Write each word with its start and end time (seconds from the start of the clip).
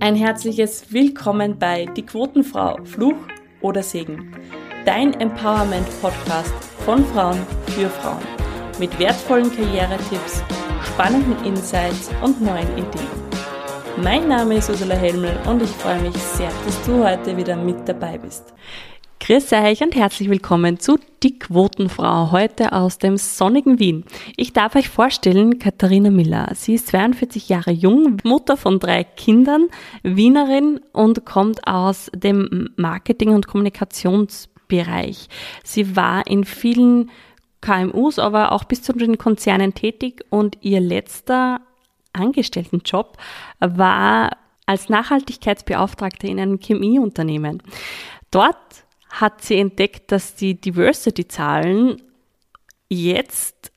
Ein 0.00 0.16
herzliches 0.16 0.90
Willkommen 0.92 1.58
bei 1.58 1.84
Die 1.84 2.04
Quotenfrau, 2.04 2.78
Fluch 2.84 3.16
oder 3.60 3.82
Segen. 3.82 4.34
Dein 4.86 5.12
Empowerment-Podcast 5.20 6.54
von 6.84 7.04
Frauen 7.06 7.38
für 7.66 7.88
Frauen. 7.90 8.22
Mit 8.78 8.98
wertvollen 8.98 9.54
Karrieretipps, 9.54 10.42
spannenden 10.82 11.44
Insights 11.44 12.10
und 12.22 12.40
neuen 12.40 12.72
Ideen. 12.72 13.22
Mein 14.02 14.28
Name 14.28 14.56
ist 14.56 14.70
Ursula 14.70 14.94
Helmel 14.94 15.36
und 15.46 15.60
ich 15.62 15.70
freue 15.70 16.00
mich 16.00 16.16
sehr, 16.16 16.50
dass 16.64 16.82
du 16.86 17.04
heute 17.06 17.36
wieder 17.36 17.54
mit 17.54 17.86
dabei 17.86 18.16
bist. 18.16 18.54
Grüß 19.24 19.52
euch 19.52 19.80
und 19.84 19.94
herzlich 19.94 20.28
willkommen 20.28 20.80
zu 20.80 20.98
Die 21.22 21.38
Quotenfrau, 21.38 22.32
heute 22.32 22.72
aus 22.72 22.98
dem 22.98 23.16
sonnigen 23.16 23.78
Wien. 23.78 24.04
Ich 24.36 24.52
darf 24.52 24.74
euch 24.74 24.88
vorstellen, 24.88 25.60
Katharina 25.60 26.10
Miller. 26.10 26.50
Sie 26.56 26.74
ist 26.74 26.88
42 26.88 27.48
Jahre 27.48 27.70
jung, 27.70 28.16
Mutter 28.24 28.56
von 28.56 28.80
drei 28.80 29.04
Kindern, 29.04 29.68
Wienerin 30.02 30.80
und 30.92 31.24
kommt 31.24 31.68
aus 31.68 32.10
dem 32.12 32.70
Marketing- 32.74 33.32
und 33.32 33.46
Kommunikationsbereich. 33.46 35.28
Sie 35.62 35.94
war 35.94 36.26
in 36.26 36.42
vielen 36.42 37.12
KMUs, 37.60 38.18
aber 38.18 38.50
auch 38.50 38.64
bis 38.64 38.82
zu 38.82 38.92
den 38.92 39.18
Konzernen 39.18 39.72
tätig 39.72 40.24
und 40.30 40.58
ihr 40.62 40.80
letzter 40.80 41.60
Angestelltenjob 42.12 43.18
war 43.60 44.36
als 44.66 44.88
Nachhaltigkeitsbeauftragte 44.88 46.26
in 46.26 46.40
einem 46.40 46.58
Chemieunternehmen. 46.58 47.62
Dort 48.32 48.56
hat 49.12 49.42
sie 49.42 49.58
entdeckt, 49.58 50.10
dass 50.10 50.34
die 50.34 50.58
Diversity-Zahlen 50.58 52.00
jetzt 52.88 53.70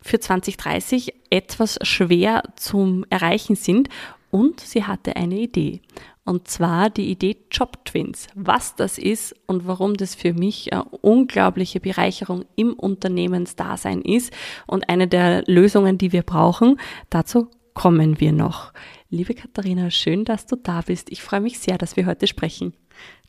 für 0.00 0.20
2030 0.20 1.14
etwas 1.30 1.78
schwer 1.82 2.42
zum 2.56 3.04
Erreichen 3.10 3.56
sind 3.56 3.88
und 4.30 4.60
sie 4.60 4.84
hatte 4.84 5.16
eine 5.16 5.38
Idee. 5.38 5.80
Und 6.24 6.48
zwar 6.48 6.90
die 6.90 7.10
Idee 7.10 7.38
Job 7.50 7.82
Twins. 7.86 8.26
Was 8.34 8.76
das 8.76 8.98
ist 8.98 9.34
und 9.46 9.66
warum 9.66 9.94
das 9.94 10.14
für 10.14 10.34
mich 10.34 10.70
eine 10.74 10.84
unglaubliche 10.84 11.80
Bereicherung 11.80 12.44
im 12.54 12.74
Unternehmensdasein 12.74 14.02
ist 14.02 14.34
und 14.66 14.90
eine 14.90 15.08
der 15.08 15.44
Lösungen, 15.46 15.96
die 15.96 16.12
wir 16.12 16.22
brauchen, 16.22 16.78
dazu 17.08 17.48
kommen 17.72 18.20
wir 18.20 18.32
noch. 18.32 18.74
Liebe 19.08 19.32
Katharina, 19.32 19.90
schön, 19.90 20.26
dass 20.26 20.44
du 20.44 20.56
da 20.56 20.82
bist. 20.82 21.10
Ich 21.10 21.22
freue 21.22 21.40
mich 21.40 21.58
sehr, 21.58 21.78
dass 21.78 21.96
wir 21.96 22.04
heute 22.04 22.26
sprechen. 22.26 22.74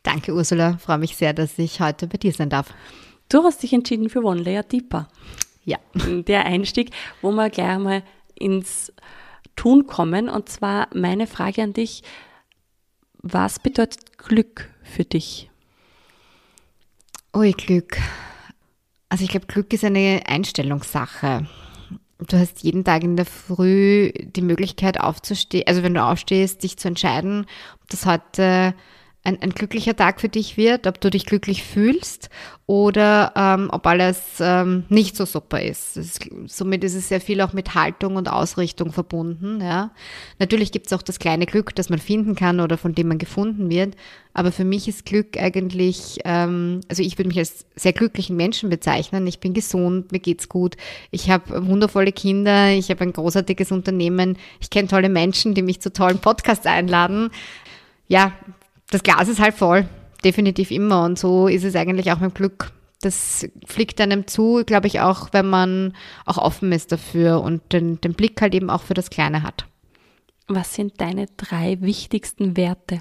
Danke, 0.02 0.34
Ursula. 0.34 0.78
Freue 0.78 0.98
mich 0.98 1.16
sehr, 1.16 1.32
dass 1.32 1.58
ich 1.58 1.80
heute 1.80 2.06
bei 2.06 2.16
dir 2.16 2.32
sein 2.32 2.50
darf. 2.50 2.72
Du 3.28 3.44
hast 3.44 3.62
dich 3.62 3.72
entschieden 3.72 4.08
für 4.08 4.24
One 4.24 4.42
Layer 4.42 4.62
Deeper. 4.62 5.08
Ja. 5.64 5.78
Der 6.26 6.46
Einstieg, 6.46 6.90
wo 7.22 7.30
wir 7.32 7.50
gleich 7.50 7.78
mal 7.78 8.02
ins 8.34 8.92
Tun 9.56 9.86
kommen. 9.86 10.28
Und 10.28 10.48
zwar 10.48 10.88
meine 10.94 11.26
Frage 11.26 11.62
an 11.62 11.72
dich. 11.72 12.02
Was 13.22 13.58
bedeutet 13.58 14.18
Glück 14.18 14.70
für 14.82 15.04
dich? 15.04 15.50
Ui, 17.36 17.52
Glück. 17.52 17.98
Also 19.10 19.24
ich 19.24 19.30
glaube, 19.30 19.46
Glück 19.46 19.72
ist 19.72 19.84
eine 19.84 20.22
Einstellungssache. 20.26 21.46
Du 22.18 22.38
hast 22.38 22.62
jeden 22.62 22.84
Tag 22.84 23.02
in 23.02 23.16
der 23.16 23.26
Früh 23.26 24.12
die 24.12 24.42
Möglichkeit 24.42 25.00
aufzustehen, 25.00 25.66
also 25.66 25.82
wenn 25.82 25.94
du 25.94 26.02
aufstehst, 26.02 26.62
dich 26.62 26.76
zu 26.76 26.88
entscheiden, 26.88 27.46
ob 27.80 27.88
das 27.88 28.04
heute 28.04 28.74
ein, 29.22 29.40
ein 29.42 29.50
glücklicher 29.50 29.94
Tag 29.94 30.20
für 30.20 30.30
dich 30.30 30.56
wird, 30.56 30.86
ob 30.86 30.98
du 31.00 31.10
dich 31.10 31.26
glücklich 31.26 31.62
fühlst 31.62 32.30
oder 32.64 33.32
ähm, 33.36 33.68
ob 33.70 33.86
alles 33.86 34.18
ähm, 34.40 34.84
nicht 34.88 35.14
so 35.14 35.26
super 35.26 35.60
ist. 35.60 35.98
ist. 35.98 36.26
Somit 36.46 36.84
ist 36.84 36.94
es 36.94 37.08
sehr 37.08 37.20
viel 37.20 37.42
auch 37.42 37.52
mit 37.52 37.74
Haltung 37.74 38.16
und 38.16 38.30
Ausrichtung 38.30 38.92
verbunden. 38.92 39.60
Ja. 39.60 39.90
Natürlich 40.38 40.72
gibt 40.72 40.86
es 40.86 40.94
auch 40.94 41.02
das 41.02 41.18
kleine 41.18 41.44
Glück, 41.44 41.74
das 41.74 41.90
man 41.90 41.98
finden 41.98 42.34
kann 42.34 42.60
oder 42.60 42.78
von 42.78 42.94
dem 42.94 43.08
man 43.08 43.18
gefunden 43.18 43.68
wird. 43.68 43.94
Aber 44.32 44.52
für 44.52 44.64
mich 44.64 44.88
ist 44.88 45.04
Glück 45.04 45.36
eigentlich, 45.36 46.20
ähm, 46.24 46.80
also 46.88 47.02
ich 47.02 47.18
würde 47.18 47.28
mich 47.28 47.38
als 47.38 47.66
sehr 47.76 47.92
glücklichen 47.92 48.36
Menschen 48.36 48.70
bezeichnen. 48.70 49.26
Ich 49.26 49.40
bin 49.40 49.52
gesund, 49.52 50.12
mir 50.12 50.20
geht's 50.20 50.48
gut. 50.48 50.76
Ich 51.10 51.28
habe 51.28 51.66
wundervolle 51.66 52.12
Kinder, 52.12 52.70
ich 52.70 52.88
habe 52.88 53.02
ein 53.02 53.12
großartiges 53.12 53.70
Unternehmen, 53.70 54.38
ich 54.60 54.70
kenne 54.70 54.88
tolle 54.88 55.10
Menschen, 55.10 55.52
die 55.54 55.62
mich 55.62 55.80
zu 55.80 55.92
tollen 55.92 56.20
Podcasts 56.20 56.66
einladen. 56.66 57.30
Ja, 58.08 58.32
das 58.90 59.02
Glas 59.02 59.28
ist 59.28 59.40
halt 59.40 59.54
voll, 59.54 59.88
definitiv 60.24 60.70
immer. 60.70 61.04
Und 61.04 61.18
so 61.18 61.48
ist 61.48 61.64
es 61.64 61.76
eigentlich 61.76 62.12
auch 62.12 62.20
mit 62.20 62.34
Glück. 62.34 62.72
Das 63.00 63.48
fliegt 63.66 64.00
einem 64.00 64.26
zu, 64.26 64.62
glaube 64.66 64.86
ich, 64.86 65.00
auch, 65.00 65.28
wenn 65.32 65.48
man 65.48 65.94
auch 66.26 66.36
offen 66.36 66.70
ist 66.72 66.92
dafür 66.92 67.40
und 67.40 67.72
den, 67.72 68.00
den 68.00 68.12
Blick 68.12 68.40
halt 68.42 68.54
eben 68.54 68.68
auch 68.68 68.82
für 68.82 68.94
das 68.94 69.08
Kleine 69.08 69.42
hat. 69.42 69.66
Was 70.48 70.74
sind 70.74 71.00
deine 71.00 71.26
drei 71.36 71.80
wichtigsten 71.80 72.56
Werte? 72.56 73.00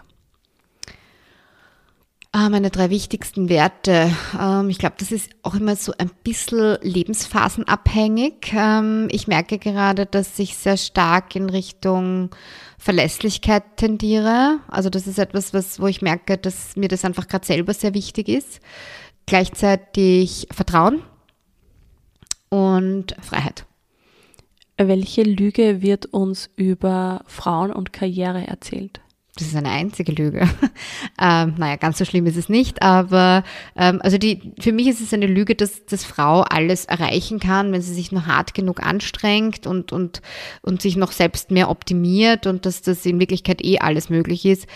Ah, 2.31 2.49
meine 2.49 2.69
drei 2.69 2.91
wichtigsten 2.91 3.49
Werte. 3.49 4.11
Ähm, 4.39 4.69
ich 4.69 4.77
glaube, 4.77 4.95
das 4.99 5.11
ist 5.11 5.31
auch 5.41 5.55
immer 5.55 5.75
so 5.75 5.93
ein 5.97 6.11
bisschen 6.23 6.77
lebensphasenabhängig. 6.83 8.53
Ähm, 8.55 9.07
ich 9.09 9.27
merke 9.27 9.57
gerade, 9.57 10.05
dass 10.05 10.37
ich 10.37 10.55
sehr 10.55 10.77
stark 10.77 11.35
in 11.35 11.49
Richtung 11.49 12.29
Verlässlichkeit 12.77 13.77
tendiere. 13.77 14.59
Also 14.67 14.91
das 14.91 15.07
ist 15.07 15.17
etwas, 15.17 15.55
was, 15.55 15.79
wo 15.79 15.87
ich 15.87 16.03
merke, 16.03 16.37
dass 16.37 16.75
mir 16.75 16.87
das 16.87 17.03
einfach 17.03 17.27
gerade 17.27 17.47
selber 17.47 17.73
sehr 17.73 17.95
wichtig 17.95 18.29
ist. 18.29 18.59
Gleichzeitig 19.25 20.47
Vertrauen 20.51 21.01
und 22.49 23.15
Freiheit. 23.21 23.65
Welche 24.77 25.23
Lüge 25.23 25.81
wird 25.81 26.05
uns 26.05 26.51
über 26.55 27.23
Frauen 27.25 27.71
und 27.71 27.91
Karriere 27.91 28.45
erzählt? 28.45 29.01
Das 29.39 29.47
ist 29.47 29.55
eine 29.55 29.69
einzige 29.69 30.11
Lüge. 30.11 30.41
ähm, 31.21 31.55
naja, 31.57 31.77
ganz 31.77 31.97
so 31.97 32.05
schlimm 32.05 32.25
ist 32.25 32.35
es 32.35 32.49
nicht, 32.49 32.81
aber 32.81 33.43
ähm, 33.77 34.01
also 34.03 34.17
die, 34.17 34.53
für 34.59 34.71
mich 34.73 34.87
ist 34.87 35.01
es 35.01 35.13
eine 35.13 35.27
Lüge, 35.27 35.55
dass, 35.55 35.85
dass 35.85 36.03
Frau 36.03 36.41
alles 36.41 36.85
erreichen 36.85 37.39
kann, 37.39 37.71
wenn 37.71 37.81
sie 37.81 37.93
sich 37.93 38.11
nur 38.11 38.25
hart 38.25 38.53
genug 38.53 38.83
anstrengt 38.83 39.65
und, 39.65 39.91
und, 39.93 40.21
und 40.61 40.81
sich 40.81 40.97
noch 40.97 41.13
selbst 41.13 41.51
mehr 41.51 41.69
optimiert 41.69 42.47
und 42.47 42.65
dass 42.65 42.81
das 42.81 43.05
in 43.05 43.19
Wirklichkeit 43.19 43.63
eh 43.63 43.79
alles 43.79 44.09
möglich 44.09 44.45
ist. 44.45 44.67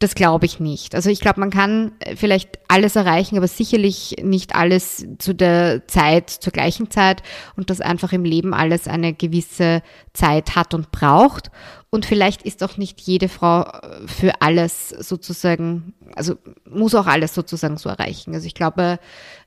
Das 0.00 0.14
glaube 0.14 0.46
ich 0.46 0.60
nicht. 0.60 0.94
Also 0.94 1.10
ich 1.10 1.18
glaube, 1.18 1.40
man 1.40 1.50
kann 1.50 1.90
vielleicht 2.14 2.60
alles 2.68 2.94
erreichen, 2.94 3.36
aber 3.36 3.48
sicherlich 3.48 4.14
nicht 4.22 4.54
alles 4.54 5.04
zu 5.18 5.34
der 5.34 5.88
Zeit, 5.88 6.30
zur 6.30 6.52
gleichen 6.52 6.88
Zeit 6.88 7.24
und 7.56 7.68
dass 7.68 7.80
einfach 7.80 8.12
im 8.12 8.24
Leben 8.24 8.54
alles 8.54 8.86
eine 8.86 9.12
gewisse 9.12 9.82
Zeit 10.12 10.54
hat 10.54 10.72
und 10.72 10.92
braucht. 10.92 11.50
Und 11.90 12.06
vielleicht 12.06 12.42
ist 12.42 12.62
auch 12.62 12.76
nicht 12.76 13.00
jede 13.00 13.28
Frau 13.28 13.62
äh, 13.62 14.06
für 14.06 14.40
alles 14.40 14.90
sozusagen, 14.90 15.94
also 16.14 16.36
muss 16.64 16.94
auch 16.94 17.06
alles 17.06 17.34
sozusagen 17.34 17.76
so 17.76 17.88
erreichen. 17.88 18.34
Also 18.34 18.46
ich 18.46 18.54
glaube, 18.54 19.00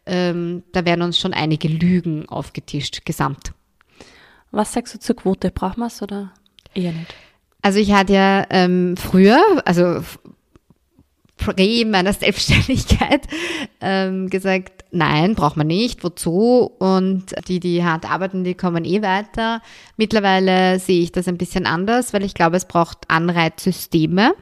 ähm, 0.06 0.64
da 0.74 0.84
werden 0.84 1.04
uns 1.04 1.18
schon 1.18 1.34
einige 1.34 1.70
Lügen 1.70 2.28
aufgetischt, 2.28 3.06
gesamt. 3.06 3.54
Was 4.52 4.74
sagst 4.74 4.96
du 4.96 5.00
zur 5.00 5.16
Quote? 5.16 5.50
Braucht 5.50 5.78
man 5.78 5.88
es 5.88 6.02
oder 6.02 6.34
eher 6.74 6.92
nicht? 6.92 7.14
Also 7.62 7.80
ich 7.80 7.94
hatte 7.94 8.14
ja 8.14 8.46
ähm, 8.50 8.98
früher, 8.98 9.40
also 9.66 10.04
Prä 11.42 11.86
meiner 11.86 12.14
Selbstständigkeit 12.22 13.28
ähm, 13.82 14.30
gesagt, 14.30 14.86
nein, 14.92 15.36
braucht 15.36 15.58
man 15.58 15.68
nicht, 15.68 16.04
wozu? 16.04 16.72
Und 16.80 17.26
die, 17.48 17.60
die 17.60 17.84
hart 17.84 18.10
arbeiten, 18.10 18.44
die 18.44 18.54
kommen 18.54 18.86
eh 18.86 19.02
weiter. 19.02 19.62
Mittlerweile 19.98 20.80
sehe 20.80 21.02
ich 21.02 21.12
das 21.12 21.28
ein 21.28 21.38
bisschen 21.38 21.66
anders, 21.66 22.14
weil 22.14 22.24
ich 22.24 22.34
glaube, 22.34 22.58
es 22.58 22.66
braucht 22.66 23.00
Anreizsysteme 23.10 24.34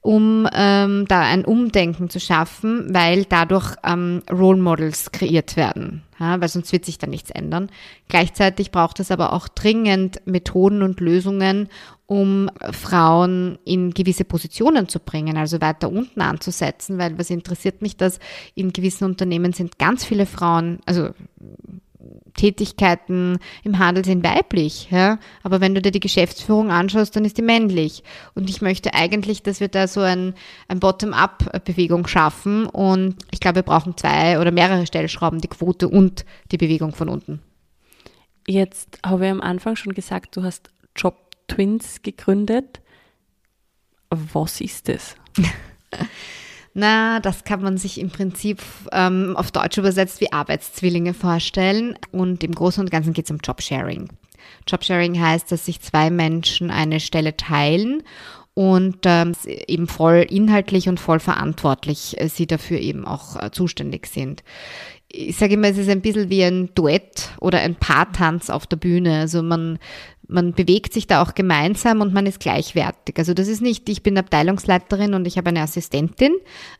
um 0.00 0.48
ähm, 0.54 1.06
da 1.08 1.20
ein 1.20 1.44
Umdenken 1.44 2.08
zu 2.08 2.20
schaffen, 2.20 2.94
weil 2.94 3.24
dadurch 3.24 3.74
ähm, 3.84 4.22
Role 4.30 4.60
Models 4.60 5.10
kreiert 5.12 5.56
werden, 5.56 6.02
ja, 6.20 6.40
weil 6.40 6.48
sonst 6.48 6.72
wird 6.72 6.84
sich 6.84 6.98
da 6.98 7.06
nichts 7.06 7.30
ändern. 7.30 7.68
Gleichzeitig 8.08 8.70
braucht 8.70 9.00
es 9.00 9.10
aber 9.10 9.32
auch 9.32 9.48
dringend 9.48 10.22
Methoden 10.24 10.82
und 10.82 11.00
Lösungen, 11.00 11.68
um 12.08 12.50
Frauen 12.72 13.58
in 13.66 13.92
gewisse 13.92 14.24
Positionen 14.24 14.88
zu 14.88 14.98
bringen, 14.98 15.36
also 15.36 15.60
weiter 15.60 15.90
unten 15.90 16.22
anzusetzen, 16.22 16.96
weil 16.96 17.18
was 17.18 17.28
interessiert 17.28 17.82
mich, 17.82 17.98
dass 17.98 18.18
in 18.54 18.72
gewissen 18.72 19.04
Unternehmen 19.04 19.52
sind 19.52 19.78
ganz 19.78 20.06
viele 20.06 20.24
Frauen, 20.24 20.80
also 20.86 21.10
Tätigkeiten 22.32 23.38
im 23.62 23.78
Handel 23.78 24.06
sind 24.06 24.24
weiblich, 24.24 24.88
ja. 24.90 25.18
Aber 25.42 25.60
wenn 25.60 25.74
du 25.74 25.82
dir 25.82 25.90
die 25.90 26.00
Geschäftsführung 26.00 26.70
anschaust, 26.70 27.14
dann 27.14 27.26
ist 27.26 27.36
die 27.36 27.42
männlich. 27.42 28.02
Und 28.34 28.48
ich 28.48 28.62
möchte 28.62 28.94
eigentlich, 28.94 29.42
dass 29.42 29.60
wir 29.60 29.68
da 29.68 29.86
so 29.86 30.00
ein, 30.00 30.34
ein 30.68 30.80
Bottom-up-Bewegung 30.80 32.06
schaffen. 32.06 32.64
Und 32.66 33.16
ich 33.32 33.40
glaube, 33.40 33.56
wir 33.56 33.62
brauchen 33.64 33.98
zwei 33.98 34.40
oder 34.40 34.50
mehrere 34.50 34.86
Stellschrauben, 34.86 35.40
die 35.40 35.48
Quote 35.48 35.88
und 35.88 36.24
die 36.52 36.58
Bewegung 36.58 36.94
von 36.94 37.10
unten. 37.10 37.42
Jetzt 38.46 38.98
habe 39.04 39.26
ich 39.26 39.30
am 39.30 39.42
Anfang 39.42 39.76
schon 39.76 39.92
gesagt, 39.92 40.34
du 40.36 40.42
hast 40.42 40.70
Job 40.96 41.27
Twins 41.48 42.02
gegründet. 42.02 42.80
Was 44.10 44.60
ist 44.60 44.88
das? 44.88 45.16
Na, 46.74 47.18
das 47.18 47.44
kann 47.44 47.62
man 47.62 47.76
sich 47.76 47.98
im 47.98 48.10
Prinzip 48.10 48.62
ähm, 48.92 49.34
auf 49.36 49.50
Deutsch 49.50 49.78
übersetzt 49.78 50.20
wie 50.20 50.32
Arbeitszwillinge 50.32 51.14
vorstellen. 51.14 51.98
Und 52.12 52.44
im 52.44 52.54
Großen 52.54 52.80
und 52.82 52.90
Ganzen 52.90 53.12
geht 53.12 53.24
es 53.24 53.30
um 53.30 53.38
Jobsharing. 53.38 54.08
Jobsharing 54.66 55.20
heißt, 55.20 55.50
dass 55.50 55.66
sich 55.66 55.80
zwei 55.80 56.10
Menschen 56.10 56.70
eine 56.70 57.00
Stelle 57.00 57.36
teilen 57.36 58.04
und 58.54 58.98
ähm, 59.04 59.32
eben 59.44 59.88
voll 59.88 60.26
inhaltlich 60.28 60.88
und 60.88 61.00
voll 61.00 61.20
verantwortlich 61.20 62.20
äh, 62.20 62.28
sie 62.28 62.46
dafür 62.46 62.78
eben 62.78 63.06
auch 63.06 63.40
äh, 63.40 63.50
zuständig 63.50 64.06
sind 64.06 64.42
ich 65.10 65.36
sage 65.36 65.54
immer, 65.54 65.68
es 65.68 65.78
ist 65.78 65.88
ein 65.88 66.02
bisschen 66.02 66.28
wie 66.28 66.44
ein 66.44 66.70
Duett 66.74 67.30
oder 67.40 67.60
ein 67.60 67.74
Paartanz 67.74 68.50
auf 68.50 68.66
der 68.66 68.76
Bühne. 68.76 69.20
Also 69.20 69.42
man, 69.42 69.78
man 70.28 70.52
bewegt 70.52 70.92
sich 70.92 71.06
da 71.06 71.22
auch 71.22 71.34
gemeinsam 71.34 72.02
und 72.02 72.12
man 72.12 72.26
ist 72.26 72.38
gleichwertig. 72.38 73.18
Also 73.18 73.32
das 73.32 73.48
ist 73.48 73.62
nicht, 73.62 73.88
ich 73.88 74.02
bin 74.02 74.18
Abteilungsleiterin 74.18 75.14
und 75.14 75.26
ich 75.26 75.38
habe 75.38 75.48
eine 75.48 75.62
Assistentin, 75.62 76.34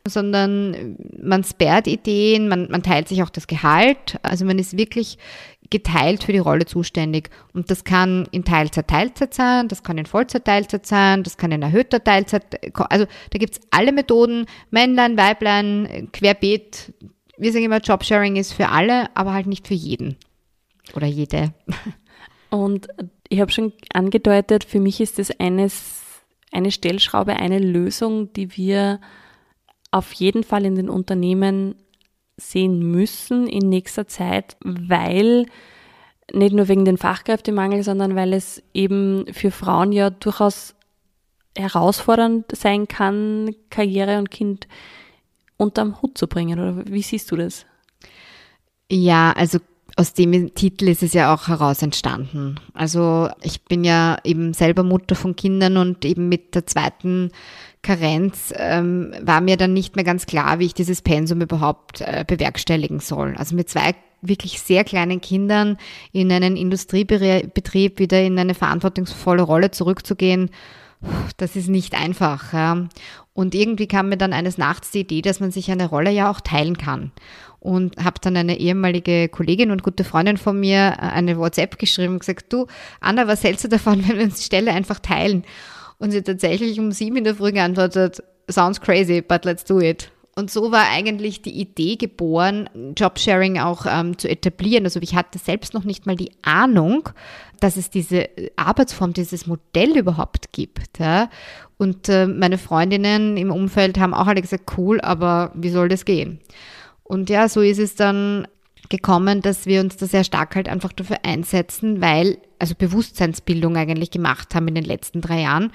sondern 0.07 0.95
man 1.19 1.43
spared 1.43 1.87
Ideen, 1.87 2.47
man, 2.47 2.69
man 2.69 2.83
teilt 2.83 3.07
sich 3.07 3.23
auch 3.23 3.31
das 3.31 3.47
Gehalt. 3.47 4.19
Also 4.21 4.45
man 4.45 4.59
ist 4.59 4.77
wirklich 4.77 5.17
geteilt 5.71 6.23
für 6.23 6.31
die 6.31 6.37
Rolle 6.37 6.65
zuständig. 6.65 7.31
Und 7.51 7.71
das 7.71 7.83
kann 7.83 8.27
in 8.31 8.45
Teilzeit 8.45 8.87
Teilzeit 8.87 9.33
sein, 9.33 9.67
das 9.67 9.81
kann 9.81 9.97
in 9.97 10.05
Vollzeit 10.05 10.45
Teilzeit 10.45 10.85
sein, 10.85 11.23
das 11.23 11.37
kann 11.37 11.51
in 11.51 11.63
erhöhter 11.63 12.03
Teilzeit. 12.03 12.43
Also 12.91 13.07
da 13.31 13.39
gibt's 13.39 13.59
alle 13.71 13.91
Methoden, 13.91 14.45
Männlein, 14.69 15.17
Weiblein, 15.17 16.09
Querbeet. 16.13 16.93
Wir 17.37 17.51
sagen 17.51 17.65
immer, 17.65 17.79
Jobsharing 17.79 18.35
ist 18.35 18.53
für 18.53 18.69
alle, 18.69 19.15
aber 19.15 19.33
halt 19.33 19.47
nicht 19.47 19.67
für 19.67 19.73
jeden 19.73 20.17
oder 20.95 21.07
jede. 21.07 21.53
Und 22.51 22.87
ich 23.29 23.39
habe 23.39 23.51
schon 23.51 23.73
angedeutet, 23.93 24.63
für 24.63 24.79
mich 24.79 24.99
ist 24.99 25.19
das 25.19 25.31
eines, 25.39 26.01
eine 26.51 26.71
Stellschraube, 26.71 27.35
eine 27.35 27.59
Lösung, 27.59 28.33
die 28.33 28.57
wir 28.57 28.99
auf 29.91 30.13
jeden 30.13 30.43
Fall 30.43 30.65
in 30.65 30.75
den 30.75 30.89
Unternehmen 30.89 31.75
sehen 32.37 32.91
müssen 32.91 33.47
in 33.47 33.69
nächster 33.69 34.07
Zeit, 34.07 34.57
weil 34.63 35.45
nicht 36.31 36.53
nur 36.53 36.67
wegen 36.67 36.85
den 36.85 36.97
Fachkräftemangel, 36.97 37.83
sondern 37.83 38.15
weil 38.15 38.33
es 38.33 38.63
eben 38.73 39.25
für 39.31 39.51
Frauen 39.51 39.91
ja 39.91 40.09
durchaus 40.09 40.75
herausfordernd 41.57 42.45
sein 42.55 42.87
kann, 42.87 43.55
Karriere 43.69 44.19
und 44.19 44.31
Kind 44.31 44.67
unterm 45.57 46.01
Hut 46.01 46.17
zu 46.17 46.27
bringen. 46.27 46.59
Oder 46.59 46.85
wie 46.87 47.01
siehst 47.01 47.31
du 47.31 47.35
das? 47.35 47.65
Ja, 48.91 49.33
also 49.33 49.59
aus 49.99 50.13
dem 50.13 50.55
Titel 50.55 50.87
ist 50.87 51.03
es 51.03 51.11
ja 51.11 51.33
auch 51.33 51.49
heraus 51.49 51.81
entstanden. 51.81 52.55
Also 52.73 53.27
ich 53.41 53.63
bin 53.65 53.83
ja 53.83 54.17
eben 54.23 54.53
selber 54.53 54.83
Mutter 54.83 55.13
von 55.13 55.35
Kindern 55.35 55.75
und 55.75 56.05
eben 56.05 56.29
mit 56.29 56.55
der 56.55 56.65
zweiten 56.65 57.31
Karenz 57.81 58.53
ähm, 58.55 59.13
war 59.21 59.41
mir 59.41 59.57
dann 59.57 59.73
nicht 59.73 59.97
mehr 59.97 60.05
ganz 60.05 60.25
klar, 60.25 60.59
wie 60.59 60.67
ich 60.67 60.73
dieses 60.73 61.01
Pensum 61.01 61.41
überhaupt 61.41 61.99
äh, 61.99 62.23
bewerkstelligen 62.25 63.01
soll. 63.01 63.35
Also 63.35 63.55
mit 63.55 63.69
zwei 63.69 63.93
wirklich 64.21 64.61
sehr 64.61 64.85
kleinen 64.85 65.19
Kindern 65.19 65.77
in 66.13 66.31
einen 66.31 66.55
Industriebetrieb 66.55 67.99
wieder 67.99 68.21
in 68.21 68.39
eine 68.39 68.53
verantwortungsvolle 68.53 69.41
Rolle 69.41 69.71
zurückzugehen, 69.71 70.49
das 71.37 71.55
ist 71.55 71.69
nicht 71.69 71.95
einfach. 71.95 72.53
Ja. 72.53 72.87
Und 73.33 73.55
irgendwie 73.55 73.87
kam 73.87 74.09
mir 74.09 74.17
dann 74.17 74.33
eines 74.33 74.57
Nachts 74.57 74.91
die 74.91 75.01
Idee, 75.01 75.21
dass 75.21 75.39
man 75.39 75.51
sich 75.51 75.71
eine 75.71 75.87
Rolle 75.87 76.11
ja 76.11 76.29
auch 76.29 76.41
teilen 76.41 76.77
kann 76.77 77.11
und 77.59 77.97
habe 78.03 78.19
dann 78.21 78.37
eine 78.37 78.59
ehemalige 78.59 79.29
Kollegin 79.29 79.71
und 79.71 79.83
gute 79.83 80.03
Freundin 80.03 80.37
von 80.37 80.59
mir 80.59 80.95
äh, 80.97 81.01
eine 81.01 81.37
WhatsApp 81.37 81.77
geschrieben 81.77 82.13
und 82.13 82.19
gesagt, 82.19 82.51
du, 82.51 82.67
Anna, 83.01 83.27
was 83.27 83.43
hältst 83.43 83.65
du 83.65 83.67
davon, 83.67 84.03
wenn 84.07 84.17
wir 84.17 84.25
uns 84.25 84.37
die 84.37 84.43
Stelle 84.43 84.71
einfach 84.71 84.99
teilen? 84.99 85.43
Und 85.97 86.11
sie 86.11 86.21
tatsächlich 86.21 86.79
um 86.79 86.91
sieben 86.91 87.17
in 87.17 87.25
der 87.25 87.35
Früh 87.35 87.51
geantwortet, 87.51 88.23
sounds 88.49 88.79
crazy, 88.79 89.21
but 89.21 89.43
let's 89.43 89.65
do 89.65 89.81
it. 89.81 90.11
Und 90.35 90.49
so 90.51 90.71
war 90.71 90.87
eigentlich 90.89 91.41
die 91.41 91.59
Idee 91.59 91.97
geboren, 91.97 92.69
Jobsharing 92.95 93.59
auch 93.59 93.85
ähm, 93.89 94.17
zu 94.17 94.29
etablieren. 94.29 94.85
Also 94.85 95.01
ich 95.01 95.15
hatte 95.15 95.37
selbst 95.37 95.73
noch 95.73 95.83
nicht 95.83 96.05
mal 96.05 96.15
die 96.15 96.31
Ahnung, 96.41 97.09
dass 97.59 97.75
es 97.75 97.89
diese 97.89 98.29
Arbeitsform, 98.55 99.13
dieses 99.13 99.47
Modell 99.47 99.97
überhaupt 99.97 100.53
gibt. 100.53 100.99
Ja? 100.99 101.29
Und 101.77 102.07
äh, 102.09 102.25
meine 102.25 102.57
Freundinnen 102.57 103.35
im 103.37 103.51
Umfeld 103.51 103.99
haben 103.99 104.13
auch 104.13 104.27
alle 104.27 104.41
gesagt, 104.41 104.77
cool, 104.77 105.01
aber 105.01 105.51
wie 105.55 105.69
soll 105.69 105.89
das 105.89 106.05
gehen? 106.05 106.39
Und 107.03 107.29
ja, 107.29 107.49
so 107.49 107.61
ist 107.61 107.79
es 107.79 107.95
dann 107.95 108.47
gekommen, 108.89 109.41
dass 109.41 109.65
wir 109.65 109.81
uns 109.81 109.97
da 109.97 110.05
sehr 110.05 110.23
stark 110.23 110.55
halt 110.55 110.69
einfach 110.69 110.93
dafür 110.93 111.17
einsetzen, 111.23 112.01
weil, 112.01 112.37
also 112.59 112.75
Bewusstseinsbildung 112.75 113.77
eigentlich 113.77 114.11
gemacht 114.11 114.55
haben 114.55 114.67
in 114.67 114.75
den 114.75 114.83
letzten 114.83 115.21
drei 115.21 115.41
Jahren, 115.41 115.71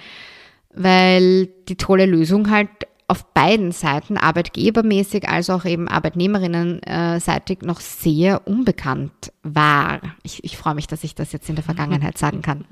weil 0.72 1.46
die 1.68 1.76
tolle 1.76 2.06
Lösung 2.06 2.50
halt 2.50 2.68
auf 3.06 3.24
beiden 3.34 3.72
Seiten, 3.72 4.16
arbeitgebermäßig 4.16 5.28
als 5.28 5.50
auch 5.50 5.64
eben 5.64 5.88
arbeitnehmerinnenseitig, 5.88 7.60
noch 7.62 7.80
sehr 7.80 8.46
unbekannt 8.46 9.32
war. 9.42 10.00
Ich, 10.22 10.42
ich 10.42 10.56
freue 10.56 10.74
mich, 10.74 10.86
dass 10.86 11.04
ich 11.04 11.14
das 11.14 11.32
jetzt 11.32 11.48
in 11.48 11.54
der 11.54 11.64
Vergangenheit 11.64 12.16
sagen 12.16 12.42
kann. 12.42 12.64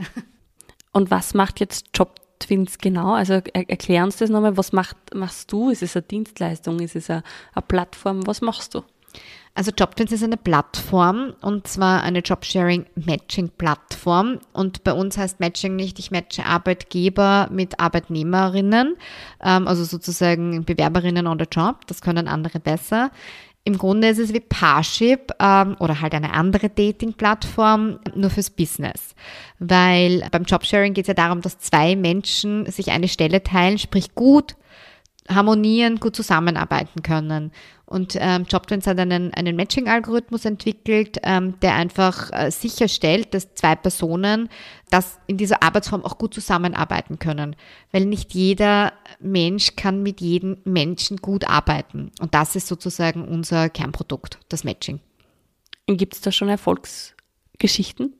Und 0.93 1.11
was 1.11 1.35
macht 1.35 1.61
jetzt 1.61 1.91
Job 1.95 2.17
Twins 2.39 2.79
genau? 2.79 3.15
Also 3.15 3.35
erklär 3.35 4.05
uns 4.05 4.17
das 4.17 4.31
nochmal. 4.31 4.57
Was 4.57 4.73
macht, 4.73 4.97
machst 5.15 5.53
du? 5.53 5.71
Ist 5.71 5.83
es 5.83 5.97
eine 5.97 6.03
Dienstleistung? 6.03 6.81
Ist 6.81 6.97
es 6.97 7.09
eine, 7.09 7.23
eine 7.55 7.63
Plattform? 7.63 8.27
Was 8.27 8.41
machst 8.41 8.75
du? 8.75 8.83
Also 9.55 9.71
JobTwins 9.71 10.13
ist 10.13 10.25
eine 10.25 10.39
Plattform 10.39 11.35
und 11.43 11.67
zwar 11.67 12.03
eine 12.03 12.21
Jobsharing-Matching-Plattform. 12.21 14.39
Und 14.55 14.83
bei 14.83 14.95
uns 14.95 15.19
heißt 15.19 15.41
Matching 15.41 15.77
nicht, 15.77 15.99
ich 15.99 16.11
matche 16.11 16.47
Arbeitgeber 16.47 17.51
mit 17.53 17.79
Arbeitnehmerinnen, 17.79 18.97
ähm, 19.43 19.69
also 19.69 19.85
sozusagen 19.85 20.65
Bewerberinnen 20.65 21.27
on 21.27 21.39
the 21.39 21.45
Job. 21.51 21.87
Das 21.87 22.01
können 22.01 22.29
andere 22.29 22.61
besser. 22.61 23.11
Im 23.65 23.79
Grunde 23.79 24.09
ist 24.09 24.19
es 24.19 24.33
wie 24.33 24.41
Parship 24.41 25.33
ähm, 25.39 25.77
oder 25.79 26.01
halt 26.01 26.15
eine 26.15 26.33
andere 26.33 26.71
Dating-Plattform 26.71 27.99
nur 28.15 28.31
fürs 28.31 28.49
Business. 28.49 29.15
Weil 29.59 30.27
beim 30.33 30.45
Jobsharing 30.45 30.95
geht 30.95 31.05
es 31.05 31.09
ja 31.09 31.15
darum, 31.15 31.43
dass 31.43 31.59
zwei 31.59 31.95
Menschen 31.95 32.65
sich 32.71 32.91
eine 32.91 33.07
Stelle 33.07 33.43
teilen, 33.43 33.77
sprich 33.79 34.15
gut 34.15 34.57
harmonieren, 35.29 36.01
gut 36.01 36.17
zusammenarbeiten 36.17 37.03
können. 37.03 37.53
Und 37.87 38.17
ähm, 38.19 38.47
JobTwins 38.49 38.87
hat 38.87 38.99
einen, 38.99 39.35
einen 39.35 39.55
Matching-Algorithmus 39.55 40.45
entwickelt, 40.47 41.19
ähm, 41.23 41.61
der 41.61 41.75
einfach 41.75 42.31
äh, 42.33 42.51
sicherstellt, 42.51 43.35
dass 43.35 43.55
zwei 43.55 43.77
Personen 43.77 44.49
das 44.91 45.19
in 45.27 45.37
dieser 45.37 45.63
Arbeitsform 45.63 46.05
auch 46.05 46.17
gut 46.17 46.33
zusammenarbeiten 46.33 47.19
können. 47.19 47.55
Weil 47.91 48.07
nicht 48.07 48.33
jeder 48.33 48.95
Mensch 49.21 49.77
kann 49.77 50.03
mit 50.03 50.21
jedem 50.21 50.57
Menschen 50.65 51.19
gut 51.19 51.47
arbeiten. 51.47 52.11
Und 52.21 52.35
das 52.35 52.57
ist 52.57 52.67
sozusagen 52.67 53.29
unser 53.29 53.69
Kernprodukt, 53.69 54.39
das 54.49 54.65
Matching. 54.65 55.01
Gibt 55.87 56.15
es 56.15 56.21
da 56.23 56.33
schon 56.33 56.49
Erfolgsgeschichten? 56.49 58.15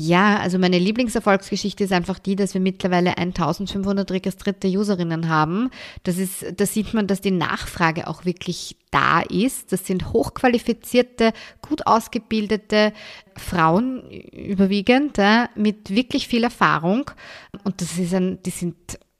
Ja, 0.00 0.38
also 0.38 0.58
meine 0.58 0.78
Lieblingserfolgsgeschichte 0.78 1.82
ist 1.82 1.92
einfach 1.92 2.20
die, 2.20 2.36
dass 2.36 2.54
wir 2.54 2.60
mittlerweile 2.60 3.18
1500 3.18 4.08
registrierte 4.12 4.68
Userinnen 4.68 5.28
haben. 5.28 5.70
Das 6.04 6.18
ist, 6.18 6.46
da 6.56 6.66
sieht 6.66 6.94
man, 6.94 7.08
dass 7.08 7.20
die 7.20 7.32
Nachfrage 7.32 8.06
auch 8.06 8.24
wirklich 8.24 8.76
da 8.92 9.20
ist. 9.22 9.72
Das 9.72 9.86
sind 9.86 10.12
hochqualifizierte, 10.12 11.32
gut 11.66 11.86
ausgebildete 11.88 12.92
Frauen 13.36 14.08
überwiegend, 14.08 15.18
ja, 15.18 15.48
mit 15.56 15.90
wirklich 15.90 16.28
viel 16.28 16.44
Erfahrung. 16.44 17.10
Und 17.64 17.80
das 17.80 17.98
ist 17.98 18.14
ein, 18.14 18.40
die 18.44 18.50
sind 18.50 18.76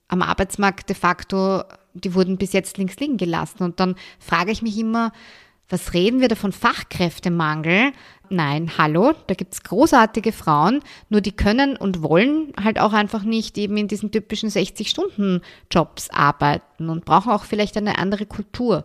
am 0.06 0.22
Arbeitsmarkt 0.22 0.88
de 0.88 0.96
facto, 0.96 1.64
die 1.92 2.14
wurden 2.14 2.38
bis 2.38 2.52
jetzt 2.52 2.78
links 2.78 2.96
liegen 3.00 3.16
gelassen. 3.16 3.64
Und 3.64 3.80
dann 3.80 3.96
frage 4.20 4.52
ich 4.52 4.62
mich 4.62 4.78
immer, 4.78 5.12
was 5.68 5.92
reden 5.94 6.20
wir 6.20 6.28
da 6.28 6.34
von 6.34 6.52
Fachkräftemangel? 6.52 7.92
Nein, 8.30 8.72
hallo, 8.76 9.14
da 9.26 9.34
gibt's 9.34 9.62
großartige 9.62 10.32
Frauen, 10.32 10.80
nur 11.08 11.20
die 11.20 11.32
können 11.32 11.76
und 11.76 12.02
wollen 12.02 12.52
halt 12.62 12.78
auch 12.78 12.92
einfach 12.92 13.22
nicht 13.22 13.56
eben 13.56 13.76
in 13.76 13.88
diesen 13.88 14.10
typischen 14.10 14.50
60-Stunden-Jobs 14.50 16.10
arbeiten 16.10 16.90
und 16.90 17.04
brauchen 17.04 17.32
auch 17.32 17.44
vielleicht 17.44 17.76
eine 17.76 17.98
andere 17.98 18.26
Kultur. 18.26 18.84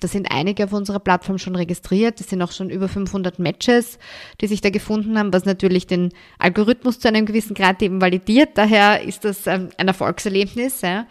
Da 0.00 0.08
sind 0.08 0.32
einige 0.32 0.64
auf 0.64 0.72
unserer 0.72 0.98
Plattform 0.98 1.38
schon 1.38 1.54
registriert. 1.54 2.20
Es 2.20 2.28
sind 2.28 2.42
auch 2.42 2.50
schon 2.50 2.70
über 2.70 2.88
500 2.88 3.38
Matches, 3.38 4.00
die 4.40 4.48
sich 4.48 4.60
da 4.60 4.70
gefunden 4.70 5.16
haben, 5.16 5.32
was 5.32 5.44
natürlich 5.44 5.86
den 5.86 6.12
Algorithmus 6.40 6.98
zu 6.98 7.06
einem 7.06 7.24
gewissen 7.24 7.54
Grad 7.54 7.80
eben 7.82 8.00
validiert. 8.00 8.50
Daher 8.58 9.02
ist 9.02 9.24
das 9.24 9.46
ähm, 9.46 9.68
ein 9.78 9.86
Erfolgserlebnis. 9.86 10.80
Ja. 10.80 11.06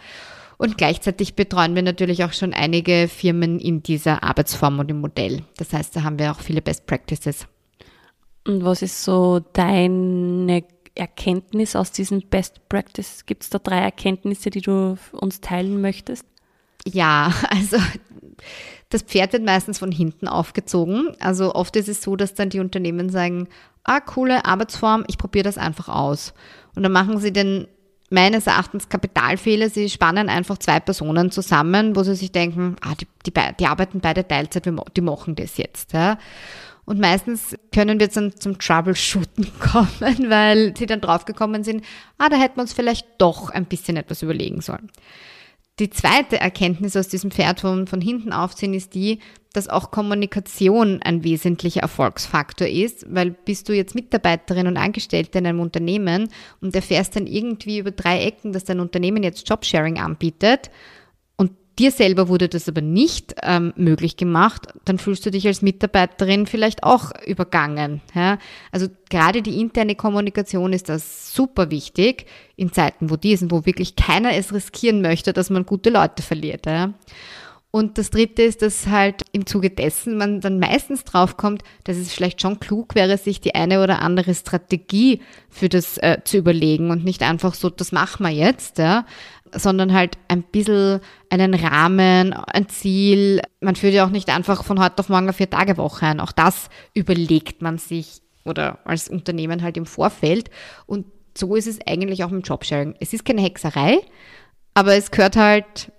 Und 0.61 0.77
gleichzeitig 0.77 1.33
betreuen 1.33 1.73
wir 1.73 1.81
natürlich 1.81 2.23
auch 2.23 2.33
schon 2.33 2.53
einige 2.53 3.07
Firmen 3.07 3.59
in 3.59 3.81
dieser 3.81 4.21
Arbeitsform 4.21 4.77
und 4.77 4.91
im 4.91 5.01
Modell. 5.01 5.41
Das 5.57 5.73
heißt, 5.73 5.95
da 5.95 6.03
haben 6.03 6.19
wir 6.19 6.31
auch 6.31 6.39
viele 6.39 6.61
Best 6.61 6.85
Practices. 6.85 7.47
Und 8.45 8.63
was 8.63 8.83
ist 8.83 9.03
so 9.03 9.39
deine 9.53 10.63
Erkenntnis 10.93 11.75
aus 11.75 11.91
diesen 11.91 12.29
Best 12.29 12.69
Practices? 12.69 13.25
Gibt 13.25 13.41
es 13.41 13.49
da 13.49 13.57
drei 13.57 13.79
Erkenntnisse, 13.79 14.51
die 14.51 14.61
du 14.61 14.99
uns 15.13 15.41
teilen 15.41 15.81
möchtest? 15.81 16.27
Ja, 16.85 17.33
also 17.49 17.77
das 18.89 19.01
Pferd 19.01 19.33
wird 19.33 19.43
meistens 19.43 19.79
von 19.79 19.91
hinten 19.91 20.27
aufgezogen. 20.27 21.15
Also 21.19 21.55
oft 21.55 21.75
ist 21.75 21.89
es 21.89 22.03
so, 22.03 22.15
dass 22.15 22.35
dann 22.35 22.51
die 22.51 22.59
Unternehmen 22.59 23.09
sagen, 23.09 23.47
ah, 23.83 23.99
coole 23.99 24.45
Arbeitsform, 24.45 25.05
ich 25.07 25.17
probiere 25.17 25.45
das 25.45 25.57
einfach 25.57 25.89
aus. 25.89 26.35
Und 26.75 26.83
dann 26.83 26.91
machen 26.91 27.17
sie 27.17 27.33
den 27.33 27.67
meines 28.11 28.45
Erachtens 28.45 28.89
Kapitalfehler. 28.89 29.69
Sie 29.69 29.89
spannen 29.89 30.29
einfach 30.29 30.57
zwei 30.57 30.79
Personen 30.79 31.31
zusammen, 31.31 31.95
wo 31.95 32.03
sie 32.03 32.15
sich 32.15 32.31
denken, 32.31 32.75
ah, 32.81 32.93
die, 32.99 33.07
die, 33.25 33.33
die 33.59 33.65
arbeiten 33.65 34.01
beide 34.01 34.27
Teilzeit, 34.27 34.65
die 34.95 35.01
machen 35.01 35.35
das 35.35 35.57
jetzt. 35.57 35.93
Ja. 35.93 36.17
Und 36.85 36.99
meistens 36.99 37.55
können 37.73 37.99
wir 37.99 38.07
dann 38.09 38.35
zum 38.35 38.59
Troubleshooten 38.59 39.47
kommen, 39.59 40.29
weil 40.29 40.75
sie 40.77 40.85
dann 40.85 41.01
draufgekommen 41.01 41.63
sind, 41.63 41.85
ah, 42.17 42.29
da 42.29 42.37
hätten 42.37 42.57
wir 42.57 42.63
uns 42.63 42.73
vielleicht 42.73 43.07
doch 43.17 43.49
ein 43.49 43.65
bisschen 43.65 43.97
etwas 43.97 44.21
überlegen 44.21 44.61
sollen. 44.61 44.91
Die 45.81 45.89
zweite 45.89 46.39
Erkenntnis 46.39 46.95
aus 46.95 47.07
diesem 47.07 47.31
Pferd 47.31 47.61
von, 47.61 47.87
von 47.87 48.01
hinten 48.01 48.33
aufziehen 48.33 48.75
ist 48.75 48.93
die, 48.93 49.17
dass 49.51 49.67
auch 49.67 49.89
Kommunikation 49.89 51.01
ein 51.01 51.23
wesentlicher 51.23 51.81
Erfolgsfaktor 51.81 52.67
ist, 52.67 53.03
weil 53.09 53.31
bist 53.31 53.67
du 53.67 53.73
jetzt 53.73 53.95
Mitarbeiterin 53.95 54.67
und 54.67 54.77
Angestellte 54.77 55.39
in 55.39 55.47
einem 55.47 55.59
Unternehmen 55.59 56.29
und 56.61 56.75
erfährst 56.75 57.15
dann 57.15 57.25
irgendwie 57.25 57.79
über 57.79 57.89
drei 57.89 58.21
Ecken, 58.25 58.53
dass 58.53 58.63
dein 58.63 58.79
Unternehmen 58.79 59.23
jetzt 59.23 59.49
Jobsharing 59.49 59.97
anbietet 59.97 60.69
dir 61.81 61.91
selber 61.91 62.27
wurde 62.27 62.47
das 62.47 62.69
aber 62.69 62.81
nicht 62.81 63.33
ähm, 63.41 63.73
möglich 63.75 64.15
gemacht, 64.15 64.67
dann 64.85 64.99
fühlst 64.99 65.25
du 65.25 65.31
dich 65.31 65.47
als 65.47 65.63
Mitarbeiterin 65.63 66.45
vielleicht 66.45 66.83
auch 66.83 67.11
übergangen. 67.25 68.01
Ja? 68.13 68.37
Also 68.71 68.87
gerade 69.09 69.41
die 69.41 69.59
interne 69.59 69.95
Kommunikation 69.95 70.73
ist 70.73 70.89
das 70.89 71.33
super 71.33 71.71
wichtig 71.71 72.27
in 72.55 72.71
Zeiten, 72.71 73.09
wo 73.09 73.15
die 73.15 73.35
sind, 73.35 73.51
wo 73.51 73.65
wirklich 73.65 73.95
keiner 73.95 74.35
es 74.35 74.53
riskieren 74.53 75.01
möchte, 75.01 75.33
dass 75.33 75.49
man 75.49 75.65
gute 75.65 75.89
Leute 75.89 76.21
verliert. 76.21 76.67
Ja? 76.67 76.93
Und 77.71 77.97
das 77.97 78.09
dritte 78.09 78.43
ist, 78.43 78.61
dass 78.61 78.87
halt 78.87 79.23
im 79.31 79.45
Zuge 79.45 79.69
dessen 79.69 80.17
man 80.17 80.41
dann 80.41 80.59
meistens 80.59 81.05
draufkommt, 81.05 81.63
dass 81.85 81.95
es 81.95 82.13
vielleicht 82.13 82.41
schon 82.41 82.59
klug 82.59 82.95
wäre, 82.95 83.17
sich 83.17 83.39
die 83.39 83.55
eine 83.55 83.81
oder 83.81 84.01
andere 84.01 84.35
Strategie 84.35 85.21
für 85.49 85.69
das 85.69 85.97
äh, 85.97 86.17
zu 86.25 86.37
überlegen 86.37 86.91
und 86.91 87.05
nicht 87.05 87.23
einfach 87.23 87.53
so, 87.53 87.69
das 87.69 87.93
machen 87.93 88.23
wir 88.23 88.31
jetzt, 88.31 88.77
ja, 88.77 89.05
sondern 89.53 89.93
halt 89.93 90.17
ein 90.27 90.43
bisschen 90.43 90.99
einen 91.29 91.53
Rahmen, 91.53 92.33
ein 92.33 92.69
Ziel. 92.69 93.41
Man 93.59 93.75
führt 93.75 93.93
ja 93.93 94.05
auch 94.05 94.09
nicht 94.09 94.29
einfach 94.29 94.63
von 94.63 94.79
heute 94.79 94.99
auf 94.99 95.09
morgen 95.09 95.23
eine 95.23 95.33
Vier-Tage-Woche 95.33 96.05
ein. 96.05 96.19
Auch 96.19 96.31
das 96.31 96.69
überlegt 96.93 97.61
man 97.61 97.77
sich 97.77 98.21
oder 98.45 98.79
als 98.85 99.07
Unternehmen 99.07 99.61
halt 99.61 99.77
im 99.77 99.85
Vorfeld. 99.85 100.49
Und 100.85 101.05
so 101.37 101.55
ist 101.55 101.67
es 101.67 101.79
eigentlich 101.85 102.23
auch 102.23 102.29
mit 102.29 102.47
Jobsharing. 102.47 102.95
Es 102.99 103.13
ist 103.13 103.25
keine 103.25 103.41
Hexerei, 103.41 103.99
aber 104.73 104.95
es 104.95 105.11
gehört 105.11 105.35
halt 105.35 105.91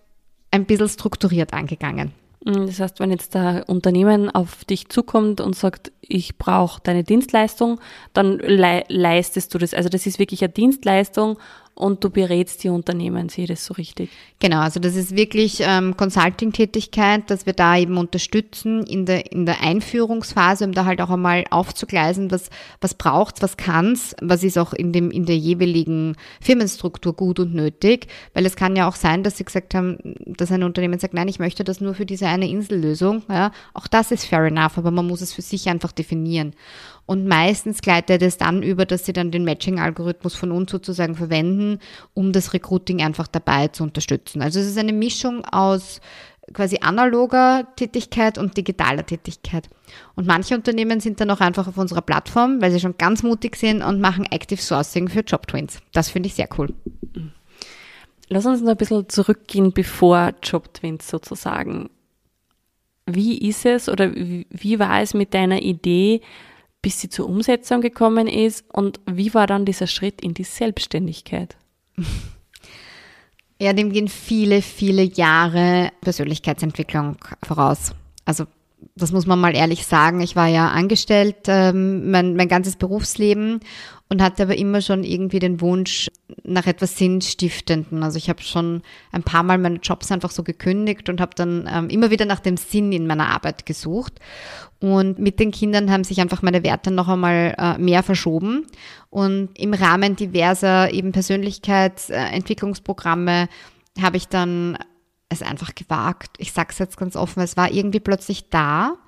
ein 0.50 0.66
bisschen 0.66 0.88
strukturiert 0.88 1.54
angegangen. 1.54 2.12
Mm, 2.44 2.66
das 2.66 2.80
heißt, 2.80 3.00
wenn 3.00 3.10
jetzt 3.10 3.34
der 3.34 3.64
Unternehmen 3.68 4.30
auf 4.30 4.64
dich 4.64 4.88
zukommt 4.88 5.40
und 5.40 5.56
sagt, 5.56 5.92
ich 6.00 6.36
brauche 6.38 6.80
deine 6.82 7.04
Dienstleistung, 7.04 7.80
dann 8.12 8.38
le 8.38 8.84
leistest 8.88 9.54
du 9.54 9.58
das. 9.58 9.74
Also 9.74 9.88
das 9.88 10.06
ist 10.06 10.18
wirklich 10.18 10.42
eine 10.42 10.52
Dienstleistung 10.52 11.38
und 11.82 12.04
du 12.04 12.10
berätst 12.10 12.62
die 12.62 12.68
Unternehmen, 12.68 13.28
sehe 13.28 13.44
ich 13.44 13.50
das 13.50 13.64
so 13.64 13.74
richtig? 13.74 14.08
Genau, 14.38 14.60
also 14.60 14.78
das 14.78 14.94
ist 14.94 15.16
wirklich 15.16 15.58
ähm, 15.60 15.96
Consulting-Tätigkeit, 15.96 17.28
dass 17.28 17.44
wir 17.44 17.54
da 17.54 17.76
eben 17.76 17.98
unterstützen 17.98 18.84
in 18.86 19.04
der, 19.04 19.32
in 19.32 19.46
der 19.46 19.60
Einführungsphase, 19.60 20.64
um 20.64 20.72
da 20.72 20.84
halt 20.84 21.00
auch 21.00 21.10
einmal 21.10 21.44
aufzugleisen, 21.50 22.30
was, 22.30 22.50
was 22.80 22.94
braucht's, 22.94 23.42
was 23.42 23.56
kann's, 23.56 24.14
was 24.22 24.44
ist 24.44 24.58
auch 24.58 24.72
in 24.72 24.92
dem, 24.92 25.10
in 25.10 25.26
der 25.26 25.36
jeweiligen 25.36 26.16
Firmenstruktur 26.40 27.14
gut 27.14 27.40
und 27.40 27.52
nötig, 27.52 28.06
weil 28.32 28.46
es 28.46 28.54
kann 28.54 28.76
ja 28.76 28.88
auch 28.88 28.96
sein, 28.96 29.24
dass 29.24 29.36
sie 29.38 29.44
gesagt 29.44 29.74
haben, 29.74 29.98
dass 30.24 30.52
ein 30.52 30.62
Unternehmen 30.62 31.00
sagt, 31.00 31.14
nein, 31.14 31.28
ich 31.28 31.40
möchte 31.40 31.64
das 31.64 31.80
nur 31.80 31.94
für 31.94 32.06
diese 32.06 32.28
eine 32.28 32.48
Insellösung, 32.48 33.22
ja, 33.28 33.50
auch 33.74 33.88
das 33.88 34.12
ist 34.12 34.24
fair 34.24 34.44
enough, 34.44 34.78
aber 34.78 34.92
man 34.92 35.06
muss 35.06 35.20
es 35.20 35.32
für 35.32 35.42
sich 35.42 35.68
einfach 35.68 35.90
definieren. 35.90 36.54
Und 37.06 37.26
meistens 37.26 37.82
gleitet 37.82 38.22
es 38.22 38.38
dann 38.38 38.62
über, 38.62 38.86
dass 38.86 39.04
sie 39.04 39.12
dann 39.12 39.30
den 39.30 39.44
Matching-Algorithmus 39.44 40.34
von 40.34 40.52
uns 40.52 40.70
sozusagen 40.70 41.14
verwenden, 41.14 41.78
um 42.14 42.32
das 42.32 42.54
Recruiting 42.54 43.02
einfach 43.02 43.26
dabei 43.26 43.68
zu 43.68 43.82
unterstützen. 43.82 44.40
Also 44.40 44.60
es 44.60 44.66
ist 44.66 44.78
eine 44.78 44.92
Mischung 44.92 45.44
aus 45.44 46.00
quasi 46.52 46.78
analoger 46.80 47.66
Tätigkeit 47.76 48.38
und 48.38 48.56
digitaler 48.56 49.06
Tätigkeit. 49.06 49.68
Und 50.14 50.26
manche 50.26 50.54
Unternehmen 50.54 51.00
sind 51.00 51.20
dann 51.20 51.30
auch 51.30 51.40
einfach 51.40 51.68
auf 51.68 51.78
unserer 51.78 52.02
Plattform, 52.02 52.60
weil 52.60 52.70
sie 52.70 52.80
schon 52.80 52.98
ganz 52.98 53.22
mutig 53.22 53.56
sind 53.56 53.82
und 53.82 54.00
machen 54.00 54.26
Active 54.30 54.60
Sourcing 54.60 55.08
für 55.08 55.20
Job 55.20 55.46
Twins. 55.46 55.80
Das 55.92 56.08
finde 56.08 56.28
ich 56.28 56.34
sehr 56.34 56.48
cool. 56.58 56.72
Lass 58.28 58.46
uns 58.46 58.62
noch 58.62 58.70
ein 58.70 58.76
bisschen 58.76 59.08
zurückgehen, 59.08 59.72
bevor 59.72 60.32
Job 60.42 60.72
Twins 60.74 61.08
sozusagen. 61.08 61.90
Wie 63.06 63.38
ist 63.48 63.66
es 63.66 63.88
oder 63.88 64.12
wie 64.14 64.78
war 64.78 65.00
es 65.00 65.12
mit 65.12 65.34
deiner 65.34 65.60
Idee, 65.60 66.22
bis 66.82 67.00
sie 67.00 67.08
zur 67.08 67.28
Umsetzung 67.28 67.80
gekommen 67.80 68.26
ist 68.26 68.64
und 68.72 69.00
wie 69.06 69.32
war 69.34 69.46
dann 69.46 69.64
dieser 69.64 69.86
Schritt 69.86 70.20
in 70.20 70.34
die 70.34 70.44
Selbstständigkeit? 70.44 71.56
Ja, 73.58 73.72
dem 73.72 73.92
gehen 73.92 74.08
viele, 74.08 74.60
viele 74.60 75.04
Jahre 75.04 75.92
Persönlichkeitsentwicklung 76.00 77.16
voraus. 77.44 77.94
Also 78.24 78.46
das 78.96 79.12
muss 79.12 79.26
man 79.26 79.40
mal 79.40 79.54
ehrlich 79.54 79.86
sagen. 79.86 80.20
Ich 80.20 80.34
war 80.34 80.48
ja 80.48 80.70
angestellt 80.70 81.36
ähm, 81.46 82.10
mein, 82.10 82.34
mein 82.34 82.48
ganzes 82.48 82.74
Berufsleben 82.74 83.60
und 84.12 84.20
hatte 84.20 84.42
aber 84.42 84.58
immer 84.58 84.82
schon 84.82 85.04
irgendwie 85.04 85.38
den 85.38 85.62
Wunsch 85.62 86.10
nach 86.44 86.66
etwas 86.66 86.98
Sinnstiftenden. 86.98 88.02
Also 88.02 88.18
ich 88.18 88.28
habe 88.28 88.42
schon 88.42 88.82
ein 89.10 89.22
paar 89.22 89.42
Mal 89.42 89.56
meine 89.56 89.78
Jobs 89.78 90.12
einfach 90.12 90.30
so 90.30 90.42
gekündigt 90.42 91.08
und 91.08 91.18
habe 91.18 91.34
dann 91.34 91.66
ähm, 91.72 91.88
immer 91.88 92.10
wieder 92.10 92.26
nach 92.26 92.40
dem 92.40 92.58
Sinn 92.58 92.92
in 92.92 93.06
meiner 93.06 93.28
Arbeit 93.28 93.64
gesucht. 93.64 94.20
Und 94.80 95.18
mit 95.18 95.40
den 95.40 95.50
Kindern 95.50 95.90
haben 95.90 96.04
sich 96.04 96.20
einfach 96.20 96.42
meine 96.42 96.62
Werte 96.62 96.90
noch 96.90 97.08
einmal 97.08 97.54
äh, 97.56 97.78
mehr 97.78 98.02
verschoben. 98.02 98.66
Und 99.08 99.58
im 99.58 99.72
Rahmen 99.72 100.14
diverser 100.14 100.92
eben 100.92 101.12
Persönlichkeitsentwicklungsprogramme 101.12 103.48
habe 103.98 104.18
ich 104.18 104.28
dann 104.28 104.76
es 105.30 105.40
einfach 105.40 105.74
gewagt. 105.74 106.36
Ich 106.36 106.52
sage 106.52 106.68
es 106.72 106.78
jetzt 106.78 106.98
ganz 106.98 107.16
offen, 107.16 107.42
es 107.42 107.56
war 107.56 107.70
irgendwie 107.70 108.00
plötzlich 108.00 108.50
da. 108.50 108.98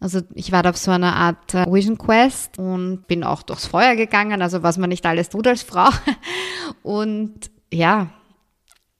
Also 0.00 0.20
ich 0.34 0.52
war 0.52 0.62
da 0.62 0.70
auf 0.70 0.76
so 0.76 0.90
einer 0.90 1.16
Art 1.16 1.54
äh, 1.54 1.66
Vision 1.66 1.98
Quest 1.98 2.58
und 2.58 3.06
bin 3.08 3.24
auch 3.24 3.42
durchs 3.42 3.66
Feuer 3.66 3.96
gegangen, 3.96 4.42
also 4.42 4.62
was 4.62 4.78
man 4.78 4.90
nicht 4.90 5.04
alles 5.06 5.28
tut 5.28 5.46
als 5.46 5.62
Frau. 5.62 5.88
Und 6.82 7.50
ja, 7.72 8.08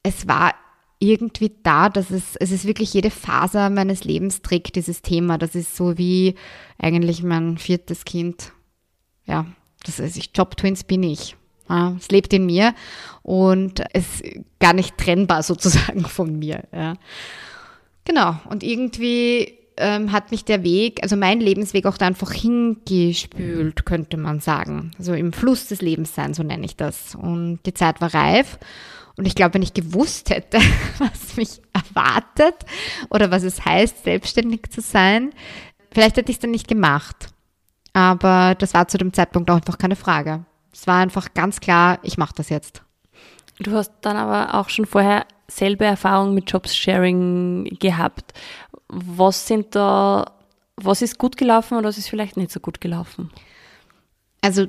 es 0.03 0.27
war 0.27 0.55
irgendwie 0.99 1.53
da, 1.63 1.89
dass 1.89 2.11
es, 2.11 2.35
es 2.37 2.51
ist 2.51 2.67
wirklich 2.67 2.93
jede 2.93 3.11
Faser 3.11 3.71
meines 3.71 4.03
Lebens 4.03 4.43
trägt 4.43 4.75
dieses 4.75 5.03
Thema. 5.03 5.39
Das 5.39 5.55
ist 5.55 5.77
so 5.77 5.97
wie 5.97 6.35
eigentlich 6.79 7.23
mein 7.23 7.59
viertes 7.59 8.05
Kind. 8.05 8.53
Ja, 9.25 9.47
das 9.85 10.01
ist 10.01 10.17
ich, 10.17 10.31
Job 10.35 10.57
Twins 10.57 10.83
bin 10.83 11.05
ich. 11.05 11.37
Ja, 11.69 11.95
es 11.99 12.11
lebt 12.11 12.33
in 12.33 12.47
mir 12.47 12.75
und 13.23 13.83
es 13.93 14.21
ist 14.21 14.41
gar 14.59 14.73
nicht 14.73 14.97
trennbar 14.97 15.43
sozusagen 15.43 16.01
von 16.05 16.39
mir. 16.39 16.65
Ja. 16.73 16.95
Genau. 18.05 18.37
Und 18.49 18.65
irgendwie 18.65 19.58
ähm, 19.79 20.13
hat 20.13 20.31
mich 20.31 20.45
der 20.45 20.63
Weg, 20.63 21.03
also 21.03 21.17
mein 21.17 21.41
Lebensweg 21.41 21.87
auch 21.87 21.97
da 21.97 22.07
einfach 22.07 22.33
hingespült, 22.33 23.85
könnte 23.87 24.17
man 24.17 24.41
sagen. 24.41 24.93
Also 24.99 25.15
im 25.15 25.33
Fluss 25.33 25.69
des 25.69 25.81
Lebens 25.81 26.15
sein, 26.15 26.35
so 26.35 26.43
nenne 26.43 26.65
ich 26.65 26.77
das. 26.77 27.15
Und 27.15 27.61
die 27.67 27.75
Zeit 27.75 28.01
war 28.01 28.13
reif. 28.13 28.59
Und 29.17 29.27
ich 29.27 29.35
glaube, 29.35 29.55
wenn 29.55 29.63
ich 29.63 29.75
gewusst 29.75 30.31
hätte, 30.31 30.59
was 30.99 31.37
mich 31.37 31.61
erwartet 31.73 32.55
oder 33.11 33.31
was 33.31 33.43
es 33.43 33.65
heißt, 33.65 34.05
selbstständig 34.05 34.71
zu 34.71 34.81
sein, 34.81 35.33
vielleicht 35.93 36.17
hätte 36.17 36.31
ich 36.31 36.37
es 36.37 36.41
dann 36.41 36.51
nicht 36.51 36.69
gemacht. 36.69 37.29
Aber 37.93 38.55
das 38.57 38.75
war 38.75 38.87
zu 38.89 38.99
dem 38.99 39.13
Zeitpunkt 39.13 39.51
auch 39.51 39.57
einfach 39.57 39.79
keine 39.79 39.97
Frage. 39.97 40.45
Es 40.73 40.87
war 40.87 41.01
einfach 41.01 41.35
ganz 41.35 41.61
klar, 41.61 41.99
ich 42.03 42.19
mache 42.19 42.35
das 42.37 42.49
jetzt. 42.49 42.83
Du 43.59 43.73
hast 43.73 43.93
dann 44.03 44.17
aber 44.17 44.55
auch 44.55 44.69
schon 44.69 44.87
vorher 44.87 45.27
selber 45.49 45.87
Erfahrung 45.87 46.35
mit 46.35 46.51
Jobs-Sharing 46.51 47.77
gehabt. 47.81 48.35
Was 48.89 49.47
sind 49.47 49.75
da, 49.75 50.33
was 50.77 51.03
ist 51.03 51.19
gut 51.19 51.37
gelaufen 51.37 51.77
oder 51.77 51.89
was 51.89 51.99
ist 51.99 52.09
vielleicht 52.09 52.37
nicht 52.37 52.51
so 52.51 52.61
gut 52.61 52.81
gelaufen? 52.81 53.31
Also 54.41 54.67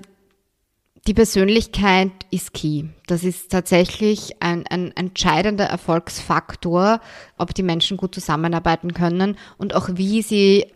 die 1.08 1.14
Persönlichkeit 1.14 2.12
ist 2.30 2.54
key. 2.54 2.84
Das 3.08 3.24
ist 3.24 3.52
tatsächlich 3.52 4.42
ein, 4.42 4.68
ein 4.68 4.96
entscheidender 4.96 5.66
Erfolgsfaktor, 5.66 7.00
ob 7.38 7.56
die 7.56 7.64
Menschen 7.64 7.98
gut 7.98 8.14
zusammenarbeiten 8.14 8.94
können 8.94 9.38
und 9.58 9.74
auch 9.74 9.90
wie 9.94 10.22
sie 10.22 10.68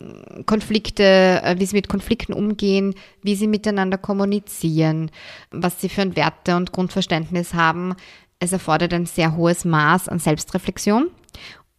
Konflikte, 0.46 1.04
äh, 1.42 1.56
wie 1.58 1.66
sie 1.66 1.76
mit 1.76 1.88
Konflikten 1.88 2.32
umgehen, 2.32 2.94
wie 3.22 3.36
sie 3.36 3.46
miteinander 3.46 3.98
kommunizieren, 3.98 5.10
was 5.50 5.80
sie 5.80 5.88
für 5.88 6.02
ein 6.02 6.16
Werte- 6.16 6.56
und 6.56 6.72
Grundverständnis 6.72 7.54
haben. 7.54 7.94
Es 8.40 8.52
erfordert 8.52 8.92
ein 8.94 9.06
sehr 9.06 9.36
hohes 9.36 9.64
Maß 9.64 10.08
an 10.08 10.18
Selbstreflexion 10.18 11.10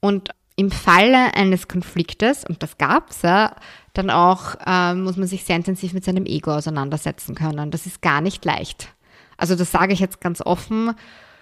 und 0.01 0.29
im 0.55 0.71
Falle 0.71 1.35
eines 1.35 1.67
Konfliktes, 1.67 2.45
und 2.45 2.63
das 2.63 2.77
gab's 2.77 3.21
ja, 3.24 3.55
dann 3.93 4.09
auch 4.09 4.55
äh, 4.65 4.93
muss 4.93 5.17
man 5.17 5.27
sich 5.27 5.43
sehr 5.43 5.55
intensiv 5.55 5.93
mit 5.93 6.05
seinem 6.05 6.25
Ego 6.25 6.51
auseinandersetzen 6.53 7.35
können. 7.35 7.71
Das 7.71 7.85
ist 7.85 8.01
gar 8.01 8.21
nicht 8.21 8.45
leicht. 8.45 8.89
Also 9.38 9.55
das 9.55 9.71
sage 9.71 9.93
ich 9.93 10.00
jetzt 10.00 10.21
ganz 10.21 10.41
offen, 10.41 10.93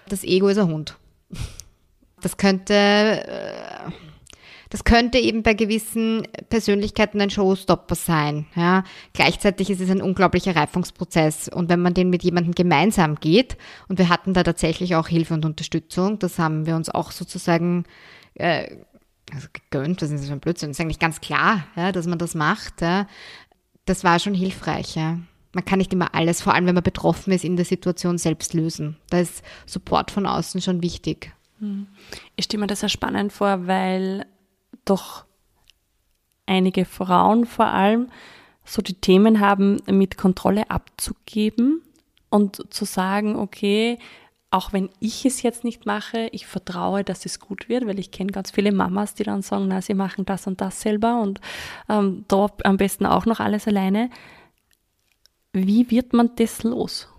das 0.09 0.23
Ego 0.23 0.47
ist 0.47 0.57
ein 0.57 0.67
Hund. 0.67 0.97
Das 2.21 2.37
könnte, 2.37 2.73
äh, 2.73 3.91
das 4.69 4.83
könnte 4.83 5.19
eben 5.19 5.43
bei 5.43 5.53
gewissen 5.53 6.27
Persönlichkeiten 6.49 7.21
ein 7.21 7.29
Showstopper 7.29 7.95
sein. 7.95 8.47
Ja. 8.55 8.83
Gleichzeitig 9.13 9.69
ist 9.69 9.81
es 9.81 9.89
ein 9.91 10.01
unglaublicher 10.01 10.55
Reifungsprozess. 10.55 11.49
Und 11.49 11.69
wenn 11.69 11.81
man 11.81 11.93
den 11.93 12.09
mit 12.09 12.23
jemandem 12.23 12.55
gemeinsam 12.55 13.15
geht, 13.15 13.57
und 13.87 13.99
wir 13.99 14.09
hatten 14.09 14.33
da 14.33 14.41
tatsächlich 14.43 14.95
auch 14.95 15.07
Hilfe 15.07 15.35
und 15.35 15.45
Unterstützung, 15.45 16.17
das 16.17 16.39
haben 16.39 16.65
wir 16.65 16.75
uns 16.75 16.89
auch 16.89 17.11
sozusagen 17.11 17.85
äh, 18.35 18.77
also 19.33 19.47
gegönnt, 19.51 20.01
das 20.01 20.11
ist 20.11 20.29
ein 20.29 20.39
Blödsinn, 20.39 20.69
das 20.69 20.77
ist 20.77 20.81
eigentlich 20.81 20.99
ganz 20.99 21.21
klar, 21.21 21.65
ja, 21.75 21.91
dass 21.91 22.07
man 22.07 22.19
das 22.19 22.35
macht. 22.35 22.81
Ja. 22.81 23.07
das 23.85 24.03
war 24.03 24.19
schon 24.19 24.33
hilfreich, 24.33 24.95
ja. 24.95 25.19
Man 25.53 25.65
kann 25.65 25.77
nicht 25.77 25.93
immer 25.93 26.15
alles, 26.15 26.41
vor 26.41 26.55
allem 26.55 26.65
wenn 26.65 26.73
man 26.73 26.83
betroffen 26.83 27.31
ist, 27.31 27.43
in 27.43 27.55
der 27.57 27.65
Situation 27.65 28.17
selbst 28.17 28.53
lösen. 28.53 28.97
Da 29.09 29.19
ist 29.19 29.43
Support 29.67 30.09
von 30.09 30.25
außen 30.25 30.61
schon 30.61 30.81
wichtig. 30.81 31.31
Hm. 31.59 31.87
Ich 32.35 32.45
stelle 32.45 32.61
mir 32.61 32.67
das 32.67 32.79
sehr 32.79 32.89
spannend 32.89 33.31
vor, 33.31 33.67
weil 33.67 34.25
doch 34.85 35.25
einige 36.47 36.85
Frauen 36.85 37.45
vor 37.45 37.67
allem 37.67 38.09
so 38.65 38.81
die 38.81 38.95
Themen 38.95 39.39
haben, 39.39 39.77
mit 39.87 40.17
Kontrolle 40.17 40.71
abzugeben 40.71 41.81
und 42.29 42.73
zu 42.73 42.85
sagen, 42.85 43.35
okay, 43.35 43.99
auch 44.53 44.71
wenn 44.71 44.89
ich 44.99 45.25
es 45.25 45.41
jetzt 45.41 45.63
nicht 45.63 45.87
mache, 45.87 46.29
ich 46.31 46.45
vertraue, 46.45 47.03
dass 47.03 47.25
es 47.25 47.39
gut 47.39 47.69
wird, 47.69 47.87
weil 47.87 47.97
ich 47.97 48.11
kenne 48.11 48.31
ganz 48.31 48.51
viele 48.51 48.71
Mamas, 48.71 49.15
die 49.15 49.23
dann 49.23 49.41
sagen, 49.41 49.67
na, 49.67 49.81
sie 49.81 49.95
machen 49.95 50.25
das 50.25 50.45
und 50.45 50.61
das 50.61 50.79
selber 50.79 51.21
und 51.21 51.41
ähm, 51.89 52.25
da 52.27 52.47
am 52.63 52.77
besten 52.77 53.07
auch 53.07 53.25
noch 53.25 53.39
alles 53.39 53.67
alleine. 53.67 54.11
Wie 55.53 55.89
wird 55.89 56.13
man 56.13 56.35
das 56.35 56.61
los? 56.61 57.09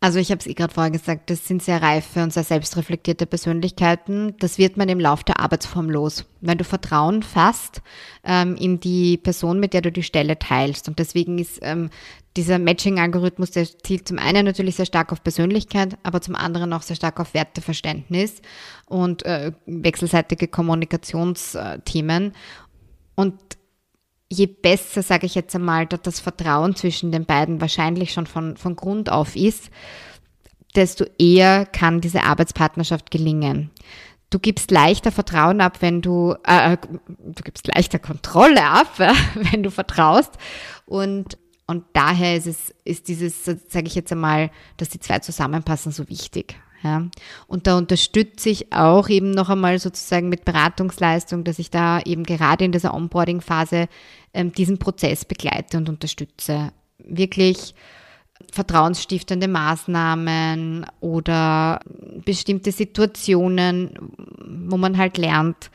Also 0.00 0.20
ich 0.20 0.30
habe 0.30 0.38
es 0.38 0.46
eh 0.46 0.54
gerade 0.54 0.72
vorher 0.72 0.92
gesagt, 0.92 1.28
das 1.28 1.48
sind 1.48 1.60
sehr 1.60 1.82
reife 1.82 2.22
und 2.22 2.32
sehr 2.32 2.44
selbstreflektierte 2.44 3.26
Persönlichkeiten. 3.26 4.36
Das 4.38 4.56
wird 4.56 4.76
man 4.76 4.88
im 4.88 5.00
Laufe 5.00 5.24
der 5.24 5.40
Arbeitsform 5.40 5.90
los. 5.90 6.24
Wenn 6.40 6.56
du 6.56 6.62
Vertrauen 6.62 7.24
fasst 7.24 7.82
ähm, 8.22 8.54
in 8.54 8.78
die 8.78 9.16
Person, 9.16 9.58
mit 9.58 9.74
der 9.74 9.80
du 9.80 9.90
die 9.90 10.04
Stelle 10.04 10.38
teilst. 10.38 10.86
Und 10.86 11.00
deswegen 11.00 11.40
ist 11.40 11.58
ähm, 11.62 11.90
dieser 12.36 12.60
Matching-Algorithmus, 12.60 13.50
der 13.50 13.66
zielt 13.66 14.06
zum 14.06 14.20
einen 14.20 14.44
natürlich 14.44 14.76
sehr 14.76 14.86
stark 14.86 15.10
auf 15.10 15.24
Persönlichkeit, 15.24 15.98
aber 16.04 16.20
zum 16.20 16.36
anderen 16.36 16.72
auch 16.72 16.82
sehr 16.82 16.94
stark 16.94 17.18
auf 17.18 17.34
Werteverständnis 17.34 18.40
und 18.86 19.24
äh, 19.24 19.50
wechselseitige 19.66 20.46
Kommunikationsthemen. 20.46 22.34
Und 23.16 23.34
je 24.30 24.46
besser, 24.46 25.02
sage 25.02 25.26
ich 25.26 25.34
jetzt 25.34 25.54
einmal, 25.54 25.86
dass 25.86 26.02
das 26.02 26.20
Vertrauen 26.20 26.76
zwischen 26.76 27.12
den 27.12 27.24
beiden 27.24 27.60
wahrscheinlich 27.60 28.12
schon 28.12 28.26
von, 28.26 28.56
von 28.56 28.76
Grund 28.76 29.10
auf 29.10 29.36
ist, 29.36 29.70
desto 30.74 31.04
eher 31.18 31.66
kann 31.66 32.00
diese 32.00 32.24
Arbeitspartnerschaft 32.24 33.10
gelingen. 33.10 33.70
Du 34.30 34.38
gibst 34.38 34.70
leichter 34.70 35.10
Vertrauen 35.10 35.62
ab, 35.62 35.78
wenn 35.80 36.02
du, 36.02 36.34
äh, 36.44 36.76
du 36.76 37.42
gibst 37.42 37.66
leichter 37.66 37.98
Kontrolle 37.98 38.62
ab, 38.62 38.98
wenn 39.34 39.62
du 39.62 39.70
vertraust. 39.70 40.34
Und, 40.84 41.38
und 41.66 41.84
daher 41.94 42.36
ist 42.36 42.46
es, 42.46 42.74
ist 42.84 43.08
dieses, 43.08 43.44
sage 43.44 43.86
ich 43.86 43.94
jetzt 43.94 44.12
einmal, 44.12 44.50
dass 44.76 44.90
die 44.90 45.00
zwei 45.00 45.20
zusammenpassen, 45.20 45.92
so 45.92 46.08
wichtig. 46.10 46.56
Ja. 46.82 47.08
Und 47.46 47.66
da 47.66 47.76
unterstütze 47.76 48.50
ich 48.50 48.72
auch 48.72 49.08
eben 49.08 49.32
noch 49.32 49.48
einmal 49.48 49.78
sozusagen 49.78 50.28
mit 50.28 50.44
Beratungsleistung, 50.44 51.44
dass 51.44 51.58
ich 51.58 51.70
da 51.70 52.00
eben 52.00 52.24
gerade 52.24 52.64
in 52.64 52.72
dieser 52.72 52.94
Onboarding-Phase 52.94 53.88
ähm, 54.32 54.52
diesen 54.52 54.78
Prozess 54.78 55.24
begleite 55.24 55.76
und 55.76 55.88
unterstütze. 55.88 56.72
Wirklich 56.98 57.74
vertrauensstiftende 58.52 59.48
Maßnahmen 59.48 60.86
oder 61.00 61.80
bestimmte 62.24 62.72
Situationen, 62.72 63.90
wo 64.68 64.76
man 64.76 64.96
halt 64.96 65.18
lernt, 65.18 65.70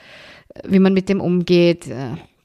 wie 0.63 0.79
man 0.79 0.93
mit 0.93 1.09
dem 1.09 1.19
umgeht. 1.19 1.89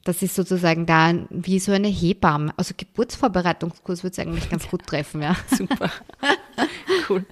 Das 0.03 0.21
ist 0.21 0.35
sozusagen 0.35 0.85
da 0.85 1.13
wie 1.29 1.59
so 1.59 1.71
eine 1.71 1.87
Hebamme. 1.87 2.53
Also 2.57 2.73
Geburtsvorbereitungskurs 2.75 4.03
würde 4.03 4.13
es 4.13 4.19
eigentlich 4.19 4.49
ganz 4.49 4.67
gut 4.71 4.85
treffen, 4.85 5.21
ja. 5.21 5.35
Super. 5.55 5.91
cool. 7.09 7.25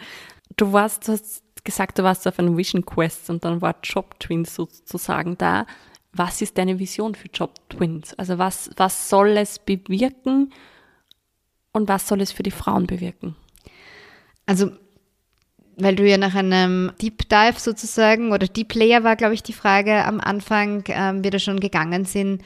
Du 0.58 0.74
warst, 0.74 1.08
du 1.08 1.14
hast 1.14 1.44
gesagt, 1.64 2.00
du 2.00 2.04
warst 2.04 2.28
auf 2.28 2.40
einem 2.40 2.58
Vision 2.58 2.86
Quest 2.86 3.30
und 3.30 3.46
dann 3.46 3.62
war 3.62 3.76
Job 3.84 4.20
Twins 4.20 4.56
sozusagen 4.56 5.38
da. 5.38 5.66
Was 6.14 6.42
ist 6.42 6.58
deine 6.58 6.80
Vision 6.80 7.16
für 7.16 7.28
Job 7.28 7.54
Twins? 7.70 8.14
Also 8.16 8.38
was, 8.38 8.72
was 8.76 9.10
soll 9.10 9.38
es 9.38 9.60
bewirken 9.60 10.52
und 11.74 11.88
was 11.88 12.08
soll 12.08 12.22
es 12.22 12.32
für 12.32 12.44
die 12.44 12.52
Frauen 12.52 12.88
bewirken? 12.88 13.36
Also 14.46 14.72
weil 15.80 15.96
du 15.96 16.08
ja 16.08 16.18
nach 16.18 16.34
einem 16.34 16.92
Deep 17.00 17.30
Dive 17.30 17.60
sozusagen 17.60 18.32
oder 18.32 18.48
Deep 18.48 18.74
Layer 18.74 19.04
war, 19.04 19.16
glaube 19.16 19.36
ich, 19.36 19.44
die 19.44 19.54
Frage 19.54 20.04
am 20.06 20.20
Anfang, 20.20 20.84
ähm, 20.88 21.24
wir 21.24 21.30
da 21.30 21.38
schon 21.38 21.60
gegangen 21.60 22.06
sind. 22.06 22.42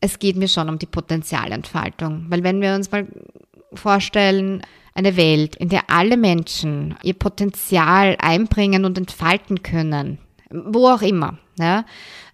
Es 0.00 0.18
geht 0.18 0.36
mir 0.36 0.48
schon 0.48 0.70
um 0.70 0.78
die 0.78 0.86
Potenzialentfaltung, 0.86 2.26
weil 2.28 2.42
wenn 2.44 2.62
wir 2.62 2.74
uns 2.74 2.90
mal 2.90 3.06
vorstellen, 3.74 4.62
eine 4.98 5.16
Welt, 5.16 5.54
in 5.56 5.68
der 5.68 5.88
alle 5.88 6.16
Menschen 6.16 6.96
ihr 7.04 7.14
Potenzial 7.14 8.16
einbringen 8.18 8.84
und 8.84 8.98
entfalten 8.98 9.62
können, 9.62 10.18
wo 10.50 10.88
auch 10.88 11.02
immer, 11.02 11.38
ja, 11.58 11.84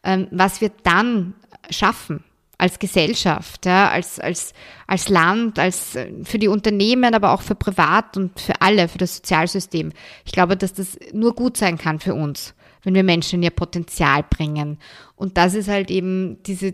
ähm, 0.02 0.28
was 0.30 0.62
wir 0.62 0.70
dann 0.82 1.34
schaffen 1.68 2.24
als 2.56 2.78
Gesellschaft, 2.78 3.66
ja, 3.66 3.90
als, 3.90 4.18
als, 4.18 4.54
als 4.86 5.10
Land, 5.10 5.58
als 5.58 5.94
äh, 5.94 6.10
für 6.24 6.38
die 6.38 6.48
Unternehmen, 6.48 7.14
aber 7.14 7.32
auch 7.32 7.42
für 7.42 7.54
Privat 7.54 8.16
und 8.16 8.40
für 8.40 8.58
alle, 8.62 8.88
für 8.88 8.98
das 8.98 9.16
Sozialsystem. 9.16 9.92
Ich 10.24 10.32
glaube, 10.32 10.56
dass 10.56 10.72
das 10.72 10.98
nur 11.12 11.34
gut 11.34 11.58
sein 11.58 11.76
kann 11.76 12.00
für 12.00 12.14
uns, 12.14 12.54
wenn 12.82 12.94
wir 12.94 13.04
Menschen 13.04 13.42
ihr 13.42 13.50
Potenzial 13.50 14.24
bringen. 14.28 14.78
Und 15.16 15.36
das 15.36 15.52
ist 15.52 15.68
halt 15.68 15.90
eben 15.90 16.42
diese 16.44 16.72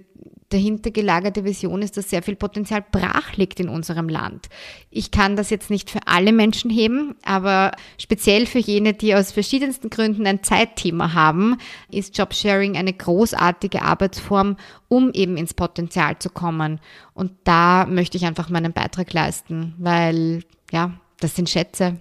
dahinter 0.50 0.90
gelagerte 0.90 1.44
Vision 1.44 1.80
ist, 1.80 1.96
dass 1.96 2.10
sehr 2.10 2.22
viel 2.22 2.36
Potenzial 2.36 2.84
brach 2.90 3.36
liegt 3.36 3.60
in 3.60 3.68
unserem 3.68 4.08
Land. 4.08 4.48
Ich 4.90 5.10
kann 5.10 5.36
das 5.36 5.48
jetzt 5.50 5.70
nicht 5.70 5.90
für 5.90 6.00
alle 6.06 6.32
Menschen 6.32 6.70
heben, 6.70 7.14
aber 7.24 7.72
speziell 7.98 8.46
für 8.46 8.58
jene, 8.58 8.92
die 8.92 9.14
aus 9.14 9.32
verschiedensten 9.32 9.88
Gründen 9.90 10.26
ein 10.26 10.42
Zeitthema 10.42 11.14
haben, 11.14 11.56
ist 11.90 12.18
Jobsharing 12.18 12.76
eine 12.76 12.92
großartige 12.92 13.82
Arbeitsform, 13.82 14.56
um 14.88 15.12
eben 15.12 15.36
ins 15.36 15.54
Potenzial 15.54 16.18
zu 16.18 16.30
kommen. 16.30 16.80
Und 17.14 17.32
da 17.44 17.86
möchte 17.86 18.16
ich 18.16 18.26
einfach 18.26 18.50
meinen 18.50 18.72
Beitrag 18.72 19.12
leisten, 19.12 19.74
weil 19.78 20.42
ja, 20.72 20.92
das 21.20 21.36
sind 21.36 21.48
Schätze. 21.48 21.98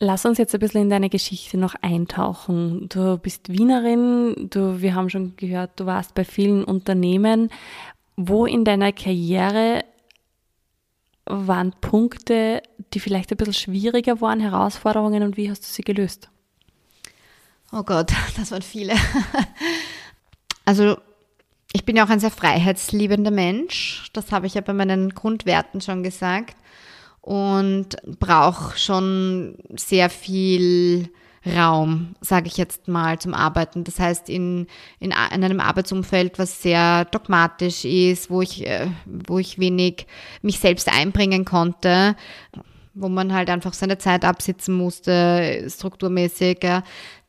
Lass 0.00 0.24
uns 0.24 0.38
jetzt 0.38 0.54
ein 0.54 0.60
bisschen 0.60 0.82
in 0.82 0.90
deine 0.90 1.08
Geschichte 1.08 1.56
noch 1.56 1.76
eintauchen. 1.80 2.88
Du 2.88 3.16
bist 3.16 3.48
Wienerin, 3.48 4.48
du, 4.50 4.80
wir 4.80 4.94
haben 4.94 5.08
schon 5.08 5.36
gehört, 5.36 5.78
du 5.78 5.86
warst 5.86 6.14
bei 6.14 6.24
vielen 6.24 6.64
Unternehmen. 6.64 7.50
Wo 8.16 8.46
in 8.46 8.64
deiner 8.64 8.92
Karriere 8.92 9.84
waren 11.26 11.72
Punkte, 11.80 12.62
die 12.92 13.00
vielleicht 13.00 13.30
ein 13.30 13.36
bisschen 13.36 13.54
schwieriger 13.54 14.20
waren, 14.20 14.40
Herausforderungen 14.40 15.22
und 15.22 15.36
wie 15.36 15.50
hast 15.50 15.62
du 15.62 15.68
sie 15.68 15.82
gelöst? 15.82 16.28
Oh 17.72 17.82
Gott, 17.82 18.12
das 18.36 18.50
waren 18.50 18.62
viele. 18.62 18.94
Also 20.64 20.96
ich 21.72 21.84
bin 21.84 21.96
ja 21.96 22.04
auch 22.04 22.10
ein 22.10 22.20
sehr 22.20 22.30
freiheitsliebender 22.30 23.30
Mensch. 23.30 24.08
Das 24.12 24.32
habe 24.32 24.46
ich 24.46 24.54
ja 24.54 24.60
bei 24.60 24.72
meinen 24.72 25.10
Grundwerten 25.10 25.80
schon 25.80 26.02
gesagt 26.02 26.56
und 27.24 27.96
brauche 28.20 28.78
schon 28.78 29.56
sehr 29.74 30.10
viel 30.10 31.08
Raum, 31.46 32.16
sage 32.20 32.48
ich 32.48 32.58
jetzt 32.58 32.86
mal, 32.86 33.18
zum 33.18 33.32
Arbeiten. 33.32 33.82
Das 33.82 33.98
heißt, 33.98 34.28
in, 34.28 34.66
in, 35.00 35.10
in 35.10 35.14
einem 35.44 35.60
Arbeitsumfeld, 35.60 36.38
was 36.38 36.60
sehr 36.60 37.06
dogmatisch 37.06 37.86
ist, 37.86 38.28
wo 38.28 38.42
ich, 38.42 38.66
äh, 38.66 38.88
wo 39.06 39.38
ich 39.38 39.58
wenig 39.58 40.06
mich 40.42 40.58
selbst 40.58 40.92
einbringen 40.92 41.46
konnte, 41.46 42.14
wo 42.92 43.08
man 43.08 43.32
halt 43.32 43.48
einfach 43.48 43.72
seine 43.72 43.96
Zeit 43.96 44.26
absitzen 44.26 44.74
musste, 44.74 45.66
strukturmäßig, 45.70 46.58
ja, 46.62 46.82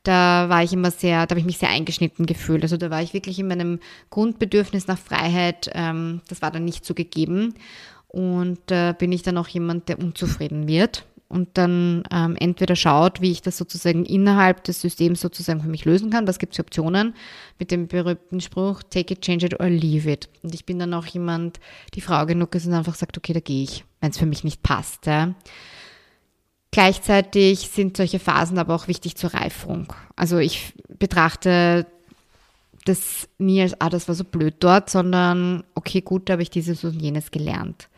da 0.04 0.50
war 0.50 0.62
ich 0.62 0.74
immer 0.74 0.92
sehr, 0.92 1.26
da 1.26 1.32
habe 1.32 1.40
ich 1.40 1.46
mich 1.46 1.58
sehr 1.58 1.70
eingeschnitten 1.70 2.26
gefühlt. 2.26 2.64
Also 2.64 2.76
da 2.76 2.90
war 2.90 3.02
ich 3.02 3.14
wirklich 3.14 3.40
in 3.40 3.48
meinem 3.48 3.80
Grundbedürfnis 4.10 4.88
nach 4.88 5.00
Freiheit, 5.00 5.72
ähm, 5.74 6.22
das 6.28 6.42
war 6.42 6.52
dann 6.52 6.66
nicht 6.66 6.84
so 6.84 6.94
gegeben. 6.94 7.56
Und 8.08 8.72
äh, 8.72 8.94
bin 8.98 9.12
ich 9.12 9.24
dann 9.24 9.38
auch 9.38 9.48
jemand, 9.48 9.90
der 9.90 10.00
unzufrieden 10.00 10.68
wird 10.68 11.06
und 11.28 11.50
dann 11.58 12.04
ähm, 12.12 12.36
entweder 12.40 12.76
schaut, 12.76 13.20
wie 13.20 13.32
ich 13.32 13.42
das 13.42 13.58
sozusagen 13.58 14.06
innerhalb 14.06 14.64
des 14.64 14.82
Systems 14.82 15.22
sozusagen 15.22 15.62
für 15.62 15.68
mich 15.68 15.86
lösen 15.86 16.10
kann. 16.10 16.28
Was 16.28 16.40
gibt 16.40 16.54
es 16.54 16.60
Optionen? 16.60 17.16
Mit 17.60 17.72
dem 17.72 17.88
berühmten 17.88 18.42
Spruch, 18.42 18.84
take 18.84 19.14
it, 19.14 19.22
change 19.22 19.48
it 19.48 19.60
or 19.60 19.68
leave 19.68 20.10
it. 20.10 20.30
Und 20.44 20.54
ich 20.54 20.66
bin 20.66 20.80
dann 20.80 20.94
auch 20.94 21.06
jemand, 21.06 21.60
die 21.94 22.02
Frau 22.02 22.26
genug 22.26 22.54
ist 22.56 22.68
und 22.68 22.74
einfach 22.74 22.96
sagt, 22.96 23.18
okay, 23.18 23.34
da 23.34 23.40
gehe 23.40 23.64
ich, 23.64 23.84
wenn 24.02 24.12
es 24.12 24.18
für 24.18 24.28
mich 24.28 24.44
nicht 24.44 24.62
passt. 24.62 25.08
Ja. 25.08 25.34
Gleichzeitig 26.72 27.70
sind 27.70 27.98
solche 27.98 28.20
Phasen 28.20 28.60
aber 28.60 28.76
auch 28.76 28.88
wichtig 28.88 29.16
zur 29.16 29.34
Reifung. 29.34 29.94
Also 30.16 30.38
ich 30.38 30.74
betrachte 31.00 31.88
das 32.86 33.28
nie 33.38 33.62
als, 33.62 33.80
ah, 33.82 33.90
das 33.90 34.08
war 34.08 34.16
so 34.16 34.24
blöd 34.24 34.56
dort, 34.60 34.90
sondern 34.90 35.64
okay, 35.74 36.02
gut, 36.02 36.30
da 36.30 36.34
habe 36.34 36.44
ich 36.44 36.50
dieses 36.50 36.84
und 36.84 37.02
jenes 37.02 37.32
gelernt. 37.32 37.90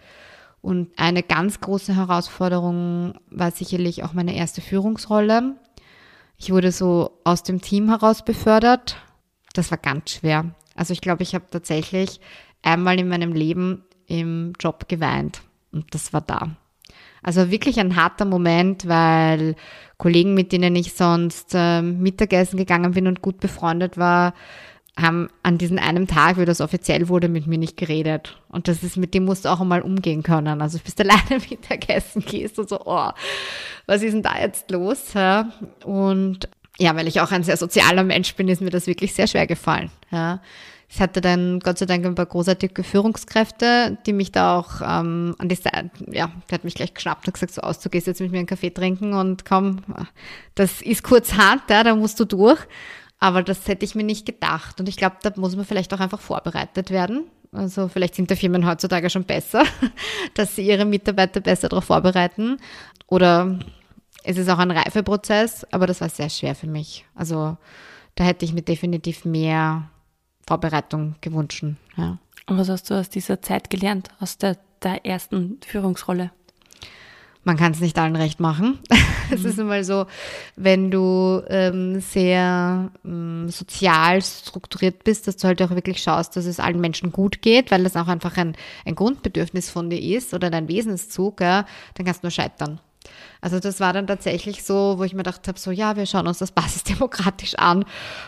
Und 0.61 0.89
eine 0.97 1.23
ganz 1.23 1.61
große 1.61 1.95
Herausforderung 1.95 3.13
war 3.29 3.51
sicherlich 3.51 4.03
auch 4.03 4.13
meine 4.13 4.35
erste 4.35 4.61
Führungsrolle. 4.61 5.55
Ich 6.37 6.51
wurde 6.51 6.71
so 6.71 7.19
aus 7.23 7.43
dem 7.43 7.61
Team 7.61 7.89
heraus 7.89 8.23
befördert. 8.25 8.97
Das 9.53 9.71
war 9.71 9.77
ganz 9.77 10.11
schwer. 10.11 10.55
Also 10.75 10.93
ich 10.93 11.01
glaube, 11.01 11.23
ich 11.23 11.35
habe 11.35 11.45
tatsächlich 11.49 12.19
einmal 12.63 12.99
in 12.99 13.07
meinem 13.07 13.33
Leben 13.33 13.83
im 14.07 14.53
Job 14.59 14.87
geweint. 14.87 15.41
Und 15.71 15.93
das 15.93 16.13
war 16.13 16.21
da. 16.21 16.55
Also 17.23 17.51
wirklich 17.51 17.79
ein 17.79 17.95
harter 17.95 18.25
Moment, 18.25 18.87
weil 18.87 19.55
Kollegen, 19.97 20.33
mit 20.33 20.51
denen 20.51 20.75
ich 20.75 20.93
sonst 20.93 21.53
äh, 21.53 21.81
Mittagessen 21.81 22.57
gegangen 22.57 22.91
bin 22.91 23.07
und 23.07 23.21
gut 23.21 23.39
befreundet 23.39 23.97
war, 23.97 24.33
haben 24.99 25.29
an 25.43 25.57
diesem 25.57 25.77
einen 25.77 26.07
Tag, 26.07 26.37
wie 26.37 26.45
das 26.45 26.59
offiziell 26.59 27.07
wurde, 27.07 27.29
mit 27.29 27.45
mir 27.45 27.57
nicht 27.57 27.77
geredet. 27.77 28.37
Und 28.49 28.67
das 28.67 28.83
ist, 28.83 28.97
mit 28.97 29.13
dem 29.13 29.25
musst 29.25 29.45
du 29.45 29.49
auch 29.49 29.61
einmal 29.61 29.81
umgehen 29.81 30.23
können. 30.23 30.61
Also 30.61 30.79
bis 30.79 30.95
du 30.95 31.03
alleine 31.09 31.43
Mittagessen 31.49 32.23
gehst 32.23 32.57
und 32.57 32.67
so, 32.67 32.79
oh, 32.85 33.09
was 33.85 34.01
ist 34.01 34.13
denn 34.13 34.23
da 34.23 34.39
jetzt 34.39 34.71
los? 34.71 35.13
Und 35.85 36.49
ja, 36.79 36.95
weil 36.95 37.07
ich 37.07 37.21
auch 37.21 37.31
ein 37.31 37.43
sehr 37.43 37.57
sozialer 37.57 38.03
Mensch 38.03 38.35
bin, 38.35 38.47
ist 38.47 38.61
mir 38.61 38.69
das 38.69 38.87
wirklich 38.87 39.13
sehr 39.13 39.27
schwer 39.27 39.47
gefallen. 39.47 39.91
Ja. 40.11 40.41
Ich 40.89 41.01
hatte 41.01 41.19
dann 41.19 41.59
Gott 41.59 41.77
sei 41.77 41.85
Dank 41.85 42.05
ein 42.05 42.15
paar 42.15 42.25
großartige 42.25 42.81
Führungskräfte, 42.81 43.97
die 44.05 44.13
mich 44.13 44.31
da 44.31 44.57
auch 44.57 44.81
ähm, 44.81 45.35
an 45.37 45.49
die 45.49 45.55
Seite, 45.55 45.91
ja, 46.09 46.31
der 46.49 46.53
hat 46.57 46.63
mich 46.63 46.75
gleich 46.75 46.93
geschnappt 46.93 47.27
und 47.27 47.33
gesagt, 47.33 47.53
so 47.53 47.61
aus, 47.61 47.79
du 47.79 47.89
gehst 47.89 48.07
jetzt 48.07 48.21
mit 48.21 48.31
mir 48.31 48.37
einen 48.37 48.47
Kaffee 48.47 48.69
trinken 48.69 49.13
und 49.13 49.43
komm, 49.43 49.79
das 50.55 50.81
ist 50.81 51.03
kurzhand, 51.03 51.63
ja, 51.69 51.83
da 51.83 51.93
musst 51.93 52.19
du 52.21 52.25
durch. 52.25 52.59
Aber 53.19 53.43
das 53.43 53.67
hätte 53.67 53.85
ich 53.85 53.95
mir 53.95 54.03
nicht 54.03 54.25
gedacht. 54.25 54.79
Und 54.79 54.87
ich 54.87 54.97
glaube, 54.97 55.17
da 55.21 55.31
muss 55.35 55.55
man 55.55 55.65
vielleicht 55.65 55.93
auch 55.93 55.99
einfach 55.99 56.21
vorbereitet 56.21 56.91
werden. 56.91 57.25
Also 57.51 57.87
vielleicht 57.87 58.15
sind 58.15 58.29
die 58.29 58.35
Firmen 58.35 58.67
heutzutage 58.67 59.09
schon 59.09 59.23
besser, 59.23 59.63
dass 60.35 60.55
sie 60.55 60.67
ihre 60.67 60.85
Mitarbeiter 60.85 61.39
besser 61.39 61.69
darauf 61.69 61.85
vorbereiten. 61.85 62.57
Oder 63.07 63.59
es 64.23 64.37
ist 64.37 64.49
auch 64.49 64.59
ein 64.59 64.71
Reifeprozess, 64.71 65.65
aber 65.71 65.87
das 65.87 66.01
war 66.01 66.09
sehr 66.09 66.29
schwer 66.29 66.53
für 66.53 66.67
mich. 66.67 67.05
Also 67.15 67.57
da 68.15 68.23
hätte 68.23 68.45
ich 68.45 68.53
mir 68.53 68.61
definitiv 68.61 69.25
mehr 69.25 69.89
Vorbereitung 70.45 71.15
gewünscht. 71.21 71.63
Ja. 71.95 72.17
Und 72.47 72.57
was 72.57 72.69
hast 72.69 72.89
du 72.89 72.95
aus 72.95 73.09
dieser 73.09 73.41
Zeit 73.41 73.69
gelernt, 73.69 74.09
aus 74.19 74.37
der, 74.37 74.57
der 74.83 75.05
ersten 75.05 75.59
Führungsrolle? 75.65 76.31
Man 77.47 77.55
kann 77.55 77.71
es 77.71 77.79
nicht 77.79 77.97
allen 77.97 78.17
recht 78.17 78.41
machen. 78.41 78.77
Es 79.29 79.43
mhm. 79.43 79.49
ist 79.49 79.59
immer 79.59 79.83
so, 79.83 80.05
wenn 80.55 80.89
du 80.89 81.41
ähm, 81.49 81.99
sehr 81.99 82.91
ähm, 83.03 83.49
sozial 83.49 84.21
strukturiert 84.21 85.03
bist, 85.03 85.27
dass 85.27 85.35
du 85.35 85.49
halt 85.49 85.61
auch 85.61 85.71
wirklich 85.71 86.01
schaust, 86.01 86.37
dass 86.37 86.45
es 86.45 86.61
allen 86.61 86.79
Menschen 86.79 87.11
gut 87.11 87.41
geht, 87.41 87.69
weil 87.69 87.83
das 87.83 87.97
auch 87.97 88.07
einfach 88.07 88.37
ein, 88.37 88.55
ein 88.85 88.95
Grundbedürfnis 88.95 89.69
von 89.69 89.89
dir 89.89 90.01
ist 90.01 90.33
oder 90.33 90.49
dein 90.49 90.69
Wesenszug, 90.69 91.41
ja, 91.41 91.65
dann 91.95 92.05
kannst 92.05 92.23
du 92.23 92.27
nur 92.27 92.31
scheitern. 92.31 92.79
Also 93.41 93.59
das 93.59 93.79
war 93.79 93.93
dann 93.93 94.07
tatsächlich 94.07 94.63
so, 94.63 94.95
wo 94.97 95.03
ich 95.03 95.13
mir 95.13 95.23
gedacht 95.23 95.47
habe, 95.47 95.59
so 95.59 95.71
ja, 95.71 95.95
wir 95.95 96.05
schauen 96.05 96.27
uns 96.27 96.39
das 96.39 96.51
basisdemokratisch 96.51 97.55
an. 97.55 97.83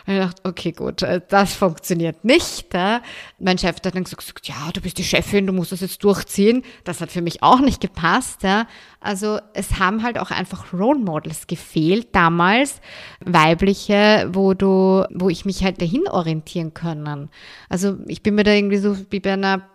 Und 0.05 0.13
ich 0.13 0.19
dachte, 0.19 0.41
okay, 0.43 0.71
gut, 0.71 1.01
äh, 1.01 1.21
das 1.27 1.53
funktioniert 1.53 2.23
nicht. 2.23 2.73
Ja. 2.73 3.01
Mein 3.39 3.57
Chef 3.57 3.77
hat 3.77 3.95
dann 3.95 4.03
gesagt, 4.03 4.47
ja, 4.47 4.71
du 4.73 4.81
bist 4.81 4.97
die 4.97 5.03
Chefin, 5.03 5.47
du 5.47 5.53
musst 5.53 5.71
das 5.71 5.81
jetzt 5.81 6.03
durchziehen. 6.03 6.63
Das 6.83 7.01
hat 7.01 7.11
für 7.11 7.21
mich 7.21 7.43
auch 7.43 7.59
nicht 7.59 7.81
gepasst. 7.81 8.43
Ja. 8.43 8.67
Also 8.99 9.39
es 9.53 9.79
haben 9.79 10.03
halt 10.03 10.19
auch 10.19 10.31
einfach 10.31 10.73
Role 10.73 10.99
Models 10.99 11.47
gefehlt 11.47 12.09
damals, 12.13 12.81
weibliche, 13.23 14.29
wo 14.31 14.53
du, 14.53 15.05
wo 15.13 15.29
ich 15.29 15.45
mich 15.45 15.63
halt 15.63 15.81
dahin 15.81 16.07
orientieren 16.07 16.73
können. 16.73 17.29
Also 17.69 17.97
ich 18.07 18.23
bin 18.23 18.35
mir 18.35 18.43
da 18.43 18.51
irgendwie 18.51 18.77
so 18.77 18.97
wie 19.09 19.19
bei 19.19 19.33
einer 19.33 19.67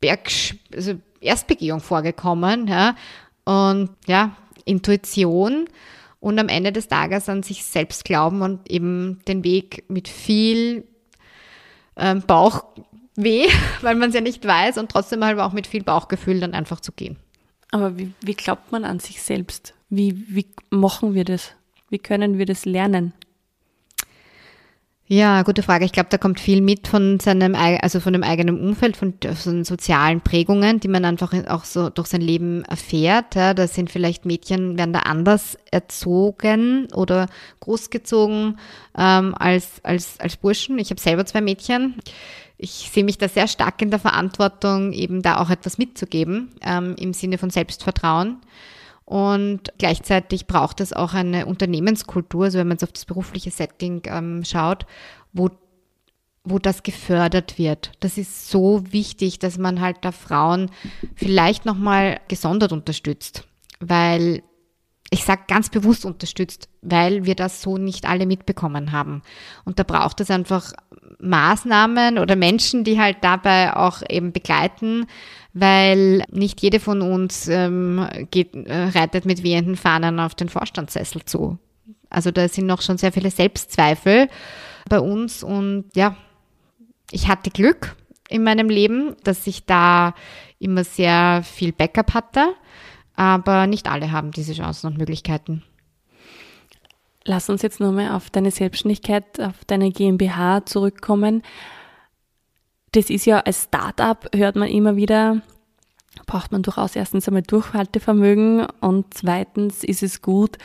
Berg, 0.00 0.28
also 0.74 0.94
Erstbegehung 1.20 1.80
vorgekommen, 1.80 2.68
ja, 2.68 2.94
und 3.44 3.90
ja, 4.06 4.36
Intuition 4.64 5.68
und 6.20 6.38
am 6.38 6.48
Ende 6.48 6.72
des 6.72 6.88
Tages 6.88 7.28
an 7.28 7.42
sich 7.42 7.64
selbst 7.64 8.04
glauben 8.04 8.42
und 8.42 8.70
eben 8.70 9.20
den 9.28 9.44
Weg 9.44 9.84
mit 9.88 10.08
viel 10.08 10.84
ähm, 11.96 12.22
Bauchweh, 12.26 13.48
weil 13.82 13.94
man 13.94 14.08
es 14.08 14.14
ja 14.14 14.20
nicht 14.20 14.46
weiß 14.46 14.78
und 14.78 14.90
trotzdem 14.90 15.24
halt 15.24 15.38
auch 15.38 15.52
mit 15.52 15.66
viel 15.66 15.82
Bauchgefühl 15.82 16.40
dann 16.40 16.54
einfach 16.54 16.80
zu 16.80 16.92
gehen. 16.92 17.16
Aber 17.70 17.98
wie, 17.98 18.12
wie 18.20 18.34
glaubt 18.34 18.72
man 18.72 18.84
an 18.84 19.00
sich 19.00 19.20
selbst? 19.20 19.74
Wie, 19.90 20.24
wie 20.28 20.46
machen 20.70 21.14
wir 21.14 21.24
das? 21.24 21.52
Wie 21.90 21.98
können 21.98 22.38
wir 22.38 22.46
das 22.46 22.64
lernen? 22.64 23.12
Ja, 25.06 25.42
gute 25.42 25.62
Frage. 25.62 25.84
Ich 25.84 25.92
glaube, 25.92 26.08
da 26.08 26.16
kommt 26.16 26.40
viel 26.40 26.62
mit 26.62 26.88
von 26.88 27.20
seinem, 27.20 27.54
also 27.54 28.00
von 28.00 28.14
dem 28.14 28.22
eigenen 28.22 28.58
Umfeld, 28.58 28.96
von, 28.96 29.12
von 29.34 29.62
sozialen 29.62 30.22
Prägungen, 30.22 30.80
die 30.80 30.88
man 30.88 31.04
einfach 31.04 31.34
auch 31.46 31.64
so 31.64 31.90
durch 31.90 32.06
sein 32.06 32.22
Leben 32.22 32.64
erfährt. 32.64 33.34
Ja, 33.34 33.52
da 33.52 33.66
sind 33.66 33.90
vielleicht 33.90 34.24
Mädchen, 34.24 34.78
werden 34.78 34.94
da 34.94 35.00
anders 35.00 35.58
erzogen 35.70 36.88
oder 36.94 37.26
großgezogen 37.60 38.58
ähm, 38.96 39.34
als, 39.38 39.72
als, 39.82 40.18
als 40.20 40.38
Burschen. 40.38 40.78
Ich 40.78 40.88
habe 40.88 41.00
selber 41.00 41.26
zwei 41.26 41.42
Mädchen. 41.42 41.96
Ich 42.56 42.88
sehe 42.90 43.04
mich 43.04 43.18
da 43.18 43.28
sehr 43.28 43.46
stark 43.46 43.82
in 43.82 43.90
der 43.90 44.00
Verantwortung, 44.00 44.94
eben 44.94 45.20
da 45.20 45.36
auch 45.36 45.50
etwas 45.50 45.76
mitzugeben, 45.76 46.52
ähm, 46.62 46.96
im 46.98 47.12
Sinne 47.12 47.36
von 47.36 47.50
Selbstvertrauen. 47.50 48.38
Und 49.04 49.72
gleichzeitig 49.78 50.46
braucht 50.46 50.80
es 50.80 50.92
auch 50.92 51.12
eine 51.12 51.46
Unternehmenskultur, 51.46 52.44
also 52.44 52.58
wenn 52.58 52.68
man 52.68 52.76
jetzt 52.76 52.84
auf 52.84 52.92
das 52.92 53.04
berufliche 53.04 53.50
Setting 53.50 54.02
ähm, 54.06 54.44
schaut, 54.44 54.86
wo, 55.32 55.50
wo 56.42 56.58
das 56.58 56.82
gefördert 56.82 57.58
wird. 57.58 57.92
Das 58.00 58.16
ist 58.16 58.48
so 58.48 58.82
wichtig, 58.92 59.38
dass 59.38 59.58
man 59.58 59.80
halt 59.80 59.98
da 60.02 60.12
Frauen 60.12 60.70
vielleicht 61.14 61.66
nochmal 61.66 62.20
gesondert 62.28 62.72
unterstützt, 62.72 63.46
weil 63.80 64.42
ich 65.10 65.24
sage 65.24 65.42
ganz 65.48 65.68
bewusst 65.68 66.04
unterstützt, 66.04 66.68
weil 66.80 67.24
wir 67.24 67.34
das 67.34 67.62
so 67.62 67.76
nicht 67.76 68.06
alle 68.06 68.26
mitbekommen 68.26 68.90
haben. 68.90 69.22
Und 69.64 69.78
da 69.78 69.82
braucht 69.82 70.20
es 70.20 70.30
einfach 70.30 70.72
Maßnahmen 71.20 72.18
oder 72.18 72.36
Menschen, 72.36 72.84
die 72.84 72.98
halt 72.98 73.18
dabei 73.20 73.76
auch 73.76 74.02
eben 74.08 74.32
begleiten, 74.32 75.06
weil 75.54 76.24
nicht 76.30 76.60
jede 76.60 76.80
von 76.80 77.00
uns 77.00 77.48
ähm, 77.48 78.06
geht, 78.30 78.54
äh, 78.54 78.88
reitet 78.88 79.24
mit 79.24 79.42
wehenden 79.44 79.76
Fahnen 79.76 80.18
auf 80.18 80.34
den 80.34 80.48
Vorstandssessel 80.48 81.24
zu. 81.24 81.58
Also 82.10 82.32
da 82.32 82.46
sind 82.48 82.66
noch 82.66 82.82
schon 82.82 82.98
sehr 82.98 83.12
viele 83.12 83.30
Selbstzweifel 83.30 84.28
bei 84.88 85.00
uns 85.00 85.42
und 85.42 85.86
ja, 85.94 86.16
ich 87.10 87.28
hatte 87.28 87.50
Glück 87.50 87.96
in 88.28 88.42
meinem 88.42 88.68
Leben, 88.68 89.14
dass 89.22 89.46
ich 89.46 89.64
da 89.64 90.14
immer 90.58 90.82
sehr 90.82 91.42
viel 91.44 91.72
Backup 91.72 92.14
hatte, 92.14 92.54
aber 93.14 93.66
nicht 93.66 93.88
alle 93.88 94.10
haben 94.10 94.32
diese 94.32 94.54
Chancen 94.54 94.88
und 94.88 94.98
Möglichkeiten. 94.98 95.62
Lass 97.24 97.48
uns 97.48 97.62
jetzt 97.62 97.80
nochmal 97.80 98.10
auf 98.10 98.28
deine 98.28 98.50
Selbstständigkeit, 98.50 99.40
auf 99.40 99.64
deine 99.66 99.90
GmbH 99.90 100.66
zurückkommen 100.66 101.42
das 102.94 103.10
ist 103.10 103.26
ja 103.26 103.40
als 103.40 103.64
Startup, 103.64 104.28
hört 104.34 104.56
man 104.56 104.68
immer 104.68 104.96
wieder, 104.96 105.42
braucht 106.26 106.52
man 106.52 106.62
durchaus 106.62 106.94
erstens 106.94 107.26
einmal 107.26 107.42
Durchhaltevermögen 107.42 108.66
und 108.80 109.12
zweitens 109.14 109.82
ist 109.82 110.02
es 110.02 110.22
gut, 110.22 110.58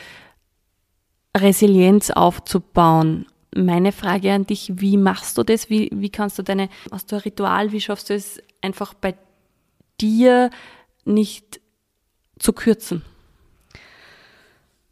Resilienz 1.36 2.10
aufzubauen. 2.10 3.26
Meine 3.54 3.90
Frage 3.90 4.32
an 4.32 4.46
dich, 4.46 4.72
wie 4.76 4.96
machst 4.96 5.36
du 5.38 5.42
das? 5.42 5.70
Wie, 5.70 5.90
wie 5.92 6.10
kannst 6.10 6.38
du 6.38 6.42
deine, 6.42 6.68
hast 6.92 7.10
du 7.10 7.16
ein 7.16 7.22
Ritual, 7.22 7.72
wie 7.72 7.80
schaffst 7.80 8.10
du 8.10 8.14
es 8.14 8.40
einfach 8.62 8.94
bei 8.94 9.16
dir 10.00 10.50
nicht 11.04 11.60
zu 12.38 12.52
kürzen? 12.52 13.02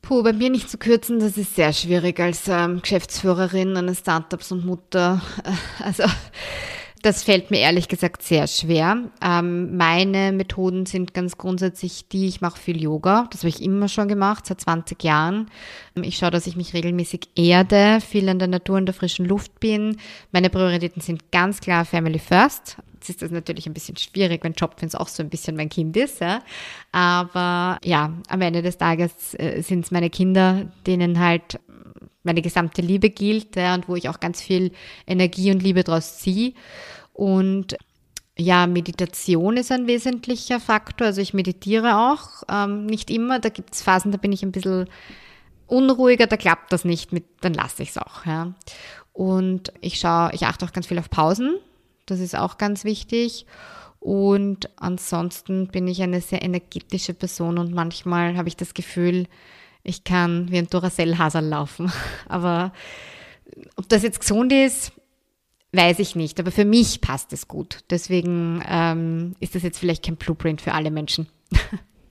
Puh, 0.02 0.22
bei 0.22 0.32
mir 0.32 0.50
nicht 0.50 0.70
zu 0.70 0.78
kürzen, 0.78 1.20
das 1.20 1.36
ist 1.36 1.54
sehr 1.54 1.72
schwierig 1.72 2.18
als 2.18 2.48
ähm, 2.48 2.80
Geschäftsführerin 2.80 3.76
eines 3.76 4.00
Startups 4.00 4.50
und 4.50 4.66
Mutter. 4.66 5.22
Also 5.84 6.04
das 7.02 7.22
fällt 7.22 7.50
mir 7.50 7.60
ehrlich 7.60 7.88
gesagt 7.88 8.22
sehr 8.22 8.46
schwer. 8.46 8.96
Ähm, 9.22 9.76
meine 9.76 10.32
Methoden 10.32 10.86
sind 10.86 11.14
ganz 11.14 11.36
grundsätzlich 11.36 12.08
die, 12.08 12.28
ich 12.28 12.40
mache 12.40 12.58
viel 12.58 12.80
Yoga. 12.80 13.26
Das 13.30 13.40
habe 13.40 13.48
ich 13.48 13.62
immer 13.62 13.88
schon 13.88 14.08
gemacht, 14.08 14.46
seit 14.46 14.60
20 14.60 15.02
Jahren. 15.02 15.50
Ich 15.94 16.16
schaue, 16.16 16.30
dass 16.30 16.46
ich 16.46 16.56
mich 16.56 16.74
regelmäßig 16.74 17.28
erde, 17.36 18.00
viel 18.00 18.28
in 18.28 18.38
der 18.38 18.48
Natur, 18.48 18.78
in 18.78 18.86
der 18.86 18.94
frischen 18.94 19.26
Luft 19.26 19.60
bin. 19.60 19.96
Meine 20.32 20.50
Prioritäten 20.50 21.00
sind 21.00 21.30
ganz 21.32 21.60
klar 21.60 21.84
Family 21.84 22.18
First. 22.18 22.76
Jetzt 22.94 23.10
ist 23.10 23.22
das 23.22 23.30
natürlich 23.30 23.66
ein 23.66 23.74
bisschen 23.74 23.96
schwierig, 23.96 24.42
wenn 24.42 24.54
Jobfins 24.54 24.94
auch 24.94 25.08
so 25.08 25.22
ein 25.22 25.30
bisschen 25.30 25.56
mein 25.56 25.68
Kind 25.68 25.96
ist. 25.96 26.20
Ja. 26.20 26.42
Aber 26.90 27.78
ja, 27.84 28.12
am 28.28 28.40
Ende 28.40 28.60
des 28.62 28.76
Tages 28.76 29.34
äh, 29.34 29.62
sind 29.62 29.84
es 29.84 29.90
meine 29.90 30.10
Kinder, 30.10 30.66
denen 30.86 31.20
halt 31.20 31.60
meine 32.22 32.42
gesamte 32.42 32.82
Liebe 32.82 33.10
gilt 33.10 33.56
ja, 33.56 33.74
und 33.74 33.88
wo 33.88 33.96
ich 33.96 34.08
auch 34.08 34.20
ganz 34.20 34.42
viel 34.42 34.72
Energie 35.06 35.50
und 35.50 35.62
Liebe 35.62 35.84
draus 35.84 36.18
ziehe. 36.18 36.52
Und 37.12 37.76
ja, 38.36 38.66
Meditation 38.66 39.56
ist 39.56 39.72
ein 39.72 39.86
wesentlicher 39.86 40.60
Faktor. 40.60 41.08
Also 41.08 41.20
ich 41.20 41.34
meditiere 41.34 41.98
auch, 41.98 42.44
ähm, 42.48 42.86
nicht 42.86 43.10
immer. 43.10 43.40
Da 43.40 43.48
gibt 43.48 43.74
es 43.74 43.82
Phasen, 43.82 44.12
da 44.12 44.18
bin 44.18 44.32
ich 44.32 44.42
ein 44.42 44.52
bisschen 44.52 44.88
unruhiger, 45.66 46.26
da 46.26 46.36
klappt 46.36 46.72
das 46.72 46.84
nicht 46.84 47.12
mit, 47.12 47.24
dann 47.40 47.54
lasse 47.54 47.82
ich 47.82 47.90
es 47.90 47.98
auch. 47.98 48.24
Ja. 48.26 48.54
Und 49.12 49.72
ich 49.80 49.98
schaue, 49.98 50.30
ich 50.32 50.46
achte 50.46 50.64
auch 50.64 50.72
ganz 50.72 50.86
viel 50.86 50.98
auf 50.98 51.10
Pausen. 51.10 51.56
Das 52.06 52.20
ist 52.20 52.36
auch 52.36 52.58
ganz 52.58 52.84
wichtig. 52.84 53.46
Und 54.00 54.70
ansonsten 54.76 55.66
bin 55.66 55.88
ich 55.88 56.02
eine 56.02 56.20
sehr 56.20 56.42
energetische 56.42 57.14
Person 57.14 57.58
und 57.58 57.74
manchmal 57.74 58.36
habe 58.36 58.48
ich 58.48 58.56
das 58.56 58.74
Gefühl, 58.74 59.26
ich 59.88 60.04
kann 60.04 60.50
wie 60.50 60.58
ein 60.58 60.68
Duracell-Hasel 60.68 61.44
laufen. 61.44 61.90
Aber 62.28 62.72
ob 63.76 63.88
das 63.88 64.02
jetzt 64.02 64.20
gesund 64.20 64.52
ist, 64.52 64.92
weiß 65.72 65.98
ich 65.98 66.14
nicht. 66.14 66.38
Aber 66.38 66.50
für 66.50 66.66
mich 66.66 67.00
passt 67.00 67.32
es 67.32 67.48
gut. 67.48 67.80
Deswegen 67.90 68.62
ähm, 68.68 69.34
ist 69.40 69.54
das 69.54 69.62
jetzt 69.62 69.78
vielleicht 69.78 70.04
kein 70.04 70.16
Blueprint 70.16 70.60
für 70.60 70.74
alle 70.74 70.90
Menschen. 70.90 71.26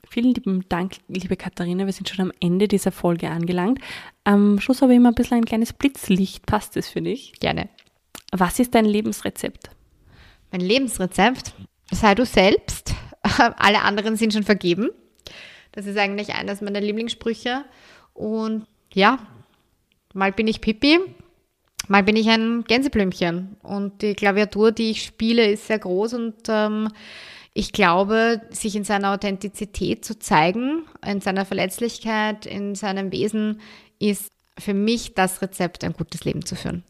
Vielen 0.09 0.33
lieben 0.33 0.65
Dank, 0.69 0.95
liebe 1.07 1.35
Katharina. 1.35 1.85
Wir 1.85 1.93
sind 1.93 2.09
schon 2.09 2.25
am 2.25 2.31
Ende 2.39 2.67
dieser 2.67 2.91
Folge 2.91 3.29
angelangt. 3.29 3.79
Am 4.23 4.59
Schluss 4.59 4.81
habe 4.81 4.93
ich 4.93 4.97
immer 4.97 5.11
ein 5.11 5.15
bisschen 5.15 5.37
ein 5.37 5.45
kleines 5.45 5.73
Blitzlicht. 5.73 6.45
Passt 6.45 6.75
das 6.75 6.87
für 6.89 7.01
dich? 7.01 7.33
Gerne. 7.39 7.69
Was 8.31 8.57
ist 8.59 8.73
dein 8.73 8.85
Lebensrezept? 8.85 9.69
Mein 10.51 10.61
Lebensrezept? 10.61 11.53
Sei 11.91 12.15
du 12.15 12.25
selbst. 12.25 12.95
Alle 13.57 13.81
anderen 13.81 14.15
sind 14.15 14.33
schon 14.33 14.43
vergeben. 14.43 14.89
Das 15.77 15.85
ist 15.85 15.99
eigentlich 15.99 16.33
eines 16.33 16.61
meiner 16.61 16.81
Lieblingssprüche. 16.81 17.63
Und 18.15 18.65
ja, 18.95 19.19
mal 20.15 20.31
bin 20.31 20.47
ich 20.47 20.59
Pipi, 20.59 20.97
mal 21.87 22.01
bin 22.01 22.15
ich 22.15 22.27
ein 22.29 22.63
Gänseblümchen. 22.63 23.57
Und 23.61 24.01
die 24.01 24.15
Klaviatur, 24.15 24.71
die 24.71 24.89
ich 24.89 25.03
spiele, 25.03 25.51
ist 25.51 25.67
sehr 25.67 25.77
groß 25.77 26.15
und 26.15 26.33
ähm, 26.49 26.89
ich 27.53 27.73
glaube, 27.73 28.41
sich 28.49 28.75
in 28.75 28.85
seiner 28.85 29.13
Authentizität 29.13 30.03
zu 30.03 30.17
zeigen, 30.17 30.85
in 31.05 31.21
seiner 31.21 31.45
Verletzlichkeit, 31.45 32.47
in 32.47 32.73
seinem 32.73 33.11
Wesen, 33.11 33.61
ist 33.99 34.31
für 34.57 34.73
mich 34.73 35.13
das 35.13 35.43
Rezept, 35.43 35.83
ein 35.83 35.93
gutes 35.93 36.25
Leben 36.25 36.43
zu 36.43 36.55
führen. 36.55 36.83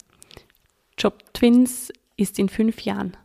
Job 0.97 1.33
Twins 1.33 1.91
ist 2.15 2.39
in 2.39 2.47
fünf 2.47 2.79
Jahren. 2.83 3.17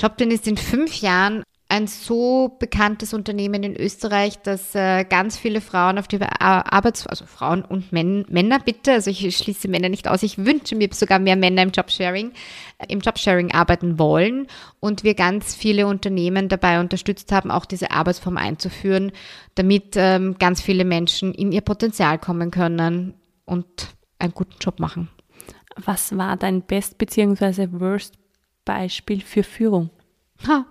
Job 0.00 0.16
Twins 0.16 0.32
ist 0.32 0.46
in 0.46 0.56
fünf 0.56 0.98
Jahren 1.02 1.42
ein 1.70 1.86
so 1.86 2.56
bekanntes 2.58 3.12
Unternehmen 3.12 3.62
in 3.62 3.76
Österreich, 3.76 4.38
dass 4.38 4.74
äh, 4.74 5.04
ganz 5.04 5.36
viele 5.36 5.60
Frauen 5.60 5.98
auf 5.98 6.08
die 6.08 6.18
Arbeits-, 6.20 7.06
also 7.06 7.26
Frauen 7.26 7.62
und 7.62 7.92
Men 7.92 8.24
Männer 8.30 8.58
bitte, 8.58 8.92
also 8.92 9.10
ich 9.10 9.36
schließe 9.36 9.68
Männer 9.68 9.90
nicht 9.90 10.08
aus, 10.08 10.22
ich 10.22 10.38
wünsche 10.38 10.76
mir 10.76 10.88
sogar 10.92 11.18
mehr 11.18 11.36
Männer 11.36 11.62
im 11.62 11.70
Jobsharing, 11.70 12.32
äh, 12.78 12.86
im 12.88 13.00
Jobsharing 13.00 13.52
arbeiten 13.52 13.98
wollen 13.98 14.46
und 14.80 15.04
wir 15.04 15.14
ganz 15.14 15.54
viele 15.54 15.86
Unternehmen 15.86 16.48
dabei 16.48 16.80
unterstützt 16.80 17.32
haben, 17.32 17.50
auch 17.50 17.66
diese 17.66 17.90
Arbeitsform 17.90 18.38
einzuführen, 18.38 19.12
damit 19.54 19.94
ähm, 19.96 20.36
ganz 20.38 20.62
viele 20.62 20.86
Menschen 20.86 21.34
in 21.34 21.52
ihr 21.52 21.60
Potenzial 21.60 22.18
kommen 22.18 22.50
können 22.50 23.12
und 23.44 23.88
einen 24.18 24.32
guten 24.32 24.56
Job 24.58 24.80
machen. 24.80 25.10
Was 25.76 26.16
war 26.16 26.38
dein 26.38 26.62
Best- 26.62 26.96
bzw. 26.96 27.68
Worst-Beispiel 27.72 29.20
für 29.20 29.42
Führung? 29.42 29.90
Ha. 30.46 30.64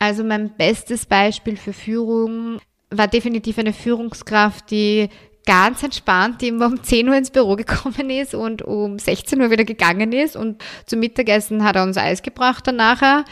Also 0.00 0.24
mein 0.24 0.48
bestes 0.56 1.04
Beispiel 1.04 1.58
für 1.58 1.74
Führung 1.74 2.58
war 2.90 3.06
definitiv 3.06 3.58
eine 3.58 3.74
Führungskraft, 3.74 4.70
die 4.70 5.10
ganz 5.44 5.82
entspannt, 5.82 6.40
die 6.40 6.48
immer 6.48 6.66
um 6.66 6.82
10 6.82 7.08
Uhr 7.08 7.16
ins 7.16 7.30
Büro 7.30 7.54
gekommen 7.54 8.08
ist 8.08 8.34
und 8.34 8.62
um 8.62 8.98
16 8.98 9.40
Uhr 9.40 9.50
wieder 9.50 9.64
gegangen 9.64 10.12
ist 10.12 10.36
und 10.36 10.62
zum 10.86 11.00
Mittagessen 11.00 11.64
hat 11.64 11.76
er 11.76 11.82
uns 11.82 11.98
Eis 11.98 12.22
gebracht 12.22 12.66
dann 12.66 12.76
nachher. 12.76 13.26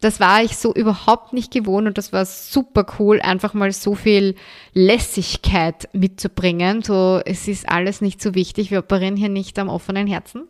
Das 0.00 0.20
war 0.20 0.42
ich 0.42 0.56
so 0.56 0.72
überhaupt 0.72 1.32
nicht 1.32 1.52
gewohnt 1.52 1.88
und 1.88 1.98
das 1.98 2.12
war 2.12 2.24
super 2.24 2.86
cool, 2.98 3.20
einfach 3.20 3.52
mal 3.52 3.72
so 3.72 3.96
viel 3.96 4.36
Lässigkeit 4.74 5.88
mitzubringen. 5.92 6.82
So, 6.82 7.20
es 7.24 7.48
ist 7.48 7.68
alles 7.68 8.00
nicht 8.00 8.22
so 8.22 8.34
wichtig, 8.34 8.70
wir 8.70 8.78
operieren 8.78 9.16
hier 9.16 9.28
nicht 9.28 9.58
am 9.58 9.68
offenen 9.68 10.06
Herzen. 10.06 10.48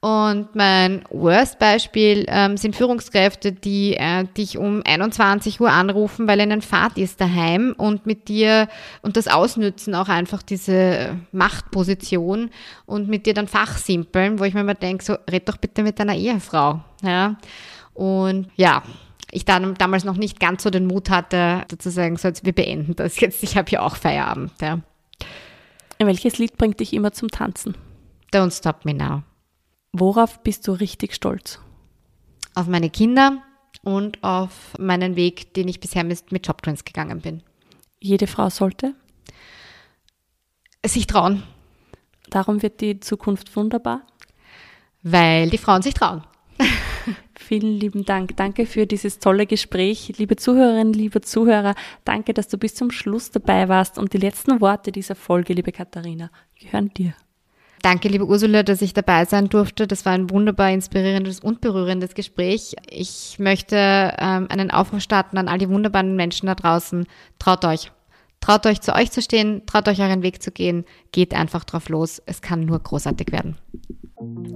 Und 0.00 0.54
mein 0.54 1.02
Worst-Beispiel 1.10 2.24
ähm, 2.28 2.56
sind 2.56 2.76
Führungskräfte, 2.76 3.50
die 3.50 3.94
äh, 3.94 4.26
dich 4.36 4.56
um 4.56 4.82
21 4.84 5.60
Uhr 5.60 5.72
anrufen, 5.72 6.28
weil 6.28 6.40
ihnen 6.40 6.62
Fahrt 6.62 6.96
ist 6.96 7.20
daheim 7.20 7.74
und 7.76 8.06
mit 8.06 8.28
dir 8.28 8.68
und 9.02 9.16
das 9.16 9.26
ausnützen 9.26 9.96
auch 9.96 10.08
einfach 10.08 10.42
diese 10.42 11.18
Machtposition 11.32 12.50
und 12.86 13.08
mit 13.08 13.26
dir 13.26 13.34
dann 13.34 13.48
fachsimpeln, 13.48 14.38
wo 14.38 14.44
ich 14.44 14.54
mir 14.54 14.60
immer 14.60 14.74
denke, 14.74 15.04
so 15.04 15.16
red 15.28 15.48
doch 15.48 15.56
bitte 15.56 15.82
mit 15.82 15.98
deiner 15.98 16.14
Ehefrau. 16.14 16.80
Ja? 17.02 17.36
Und 17.92 18.50
ja, 18.54 18.84
ich 19.32 19.44
dann 19.44 19.74
damals 19.74 20.04
noch 20.04 20.16
nicht 20.16 20.38
ganz 20.38 20.62
so 20.62 20.70
den 20.70 20.86
Mut 20.86 21.10
hatte, 21.10 21.64
sozusagen, 21.68 22.16
so 22.16 22.28
jetzt 22.28 22.44
wir 22.44 22.52
beenden 22.52 22.94
das 22.94 23.18
jetzt, 23.18 23.42
ich 23.42 23.56
habe 23.56 23.68
ja 23.72 23.80
auch 23.80 23.96
Feierabend. 23.96 24.52
Ja. 24.60 24.78
Welches 25.98 26.38
Lied 26.38 26.56
bringt 26.56 26.78
dich 26.78 26.92
immer 26.92 27.10
zum 27.10 27.32
Tanzen? 27.32 27.76
Don't 28.32 28.56
Stop 28.56 28.84
Me 28.84 28.94
Now. 28.94 29.24
Worauf 29.92 30.42
bist 30.42 30.66
du 30.68 30.72
richtig 30.72 31.14
stolz? 31.14 31.60
Auf 32.54 32.66
meine 32.66 32.90
Kinder 32.90 33.42
und 33.82 34.22
auf 34.22 34.76
meinen 34.78 35.16
Weg, 35.16 35.54
den 35.54 35.68
ich 35.68 35.80
bisher 35.80 36.04
mit 36.04 36.46
Jobtrends 36.46 36.84
gegangen 36.84 37.20
bin. 37.20 37.42
Jede 38.00 38.26
Frau 38.26 38.50
sollte? 38.50 38.94
Sich 40.84 41.06
trauen. 41.06 41.42
Darum 42.30 42.62
wird 42.62 42.80
die 42.80 43.00
Zukunft 43.00 43.56
wunderbar? 43.56 44.02
Weil 45.02 45.50
die 45.50 45.58
Frauen 45.58 45.82
sich 45.82 45.94
trauen. 45.94 46.22
Vielen 47.34 47.78
lieben 47.78 48.04
Dank. 48.04 48.36
Danke 48.36 48.66
für 48.66 48.86
dieses 48.86 49.20
tolle 49.20 49.46
Gespräch. 49.46 50.12
Liebe 50.18 50.36
Zuhörerinnen, 50.36 50.92
liebe 50.92 51.20
Zuhörer, 51.22 51.74
danke, 52.04 52.34
dass 52.34 52.48
du 52.48 52.58
bis 52.58 52.74
zum 52.74 52.90
Schluss 52.90 53.30
dabei 53.30 53.68
warst. 53.68 53.98
Und 53.98 54.12
die 54.12 54.18
letzten 54.18 54.60
Worte 54.60 54.92
dieser 54.92 55.14
Folge, 55.14 55.54
liebe 55.54 55.72
Katharina, 55.72 56.30
gehören 56.58 56.92
dir. 56.92 57.14
Danke, 57.82 58.08
liebe 58.08 58.26
Ursula, 58.26 58.62
dass 58.62 58.82
ich 58.82 58.92
dabei 58.92 59.24
sein 59.24 59.48
durfte. 59.48 59.86
Das 59.86 60.04
war 60.04 60.12
ein 60.12 60.30
wunderbar 60.30 60.70
inspirierendes 60.70 61.40
und 61.40 61.60
berührendes 61.60 62.14
Gespräch. 62.14 62.74
Ich 62.90 63.36
möchte 63.38 63.76
ähm, 63.76 64.48
einen 64.50 64.70
Aufruf 64.70 65.00
starten 65.00 65.38
an 65.38 65.48
all 65.48 65.58
die 65.58 65.68
wunderbaren 65.68 66.16
Menschen 66.16 66.46
da 66.46 66.54
draußen. 66.54 67.06
Traut 67.38 67.64
euch. 67.64 67.92
Traut 68.40 68.66
euch 68.66 68.80
zu 68.80 68.94
euch 68.94 69.10
zu 69.10 69.20
stehen, 69.20 69.62
traut 69.66 69.88
euch 69.88 70.00
euren 70.00 70.22
Weg 70.22 70.42
zu 70.42 70.52
gehen, 70.52 70.84
geht 71.10 71.34
einfach 71.34 71.64
drauf 71.64 71.88
los. 71.88 72.22
Es 72.24 72.40
kann 72.40 72.66
nur 72.66 72.78
großartig 72.78 73.32
werden. 73.32 73.56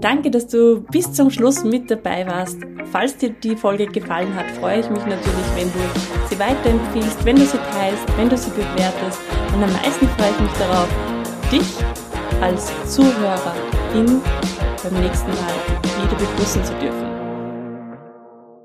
Danke, 0.01 0.31
dass 0.31 0.47
du 0.49 0.83
bis 0.91 1.13
zum 1.13 1.31
Schluss 1.31 1.65
mit 1.65 1.91
dabei 1.91 2.27
warst. 2.27 2.59
Falls 2.91 3.17
dir 3.17 3.31
die 3.31 3.57
Folge 3.57 3.87
gefallen 3.87 4.35
hat, 4.35 4.51
freue 4.53 4.81
ich 4.81 4.91
mich 4.91 5.05
natürlich, 5.05 5.47
wenn 5.57 5.73
du 5.73 6.29
sie 6.29 6.39
weiterempfiehlst, 6.39 7.25
wenn 7.25 7.37
du 7.37 7.45
sie 7.45 7.59
teilst, 7.59 8.05
wenn 8.17 8.29
du 8.29 8.37
sie 8.37 8.51
bewertest. 8.51 9.21
Und 9.55 9.63
am 9.63 9.73
meisten 9.73 10.09
freue 10.09 10.31
ich 10.31 10.41
mich 10.41 10.53
darauf, 10.59 10.89
dich 11.51 12.12
als 12.43 12.73
Zuhörerin 12.93 14.21
beim 14.83 15.01
nächsten 15.01 15.31
Mal 15.31 16.03
wieder 16.03 16.17
begrüßen 16.17 16.65
zu 16.65 16.75
dürfen. 16.75 17.12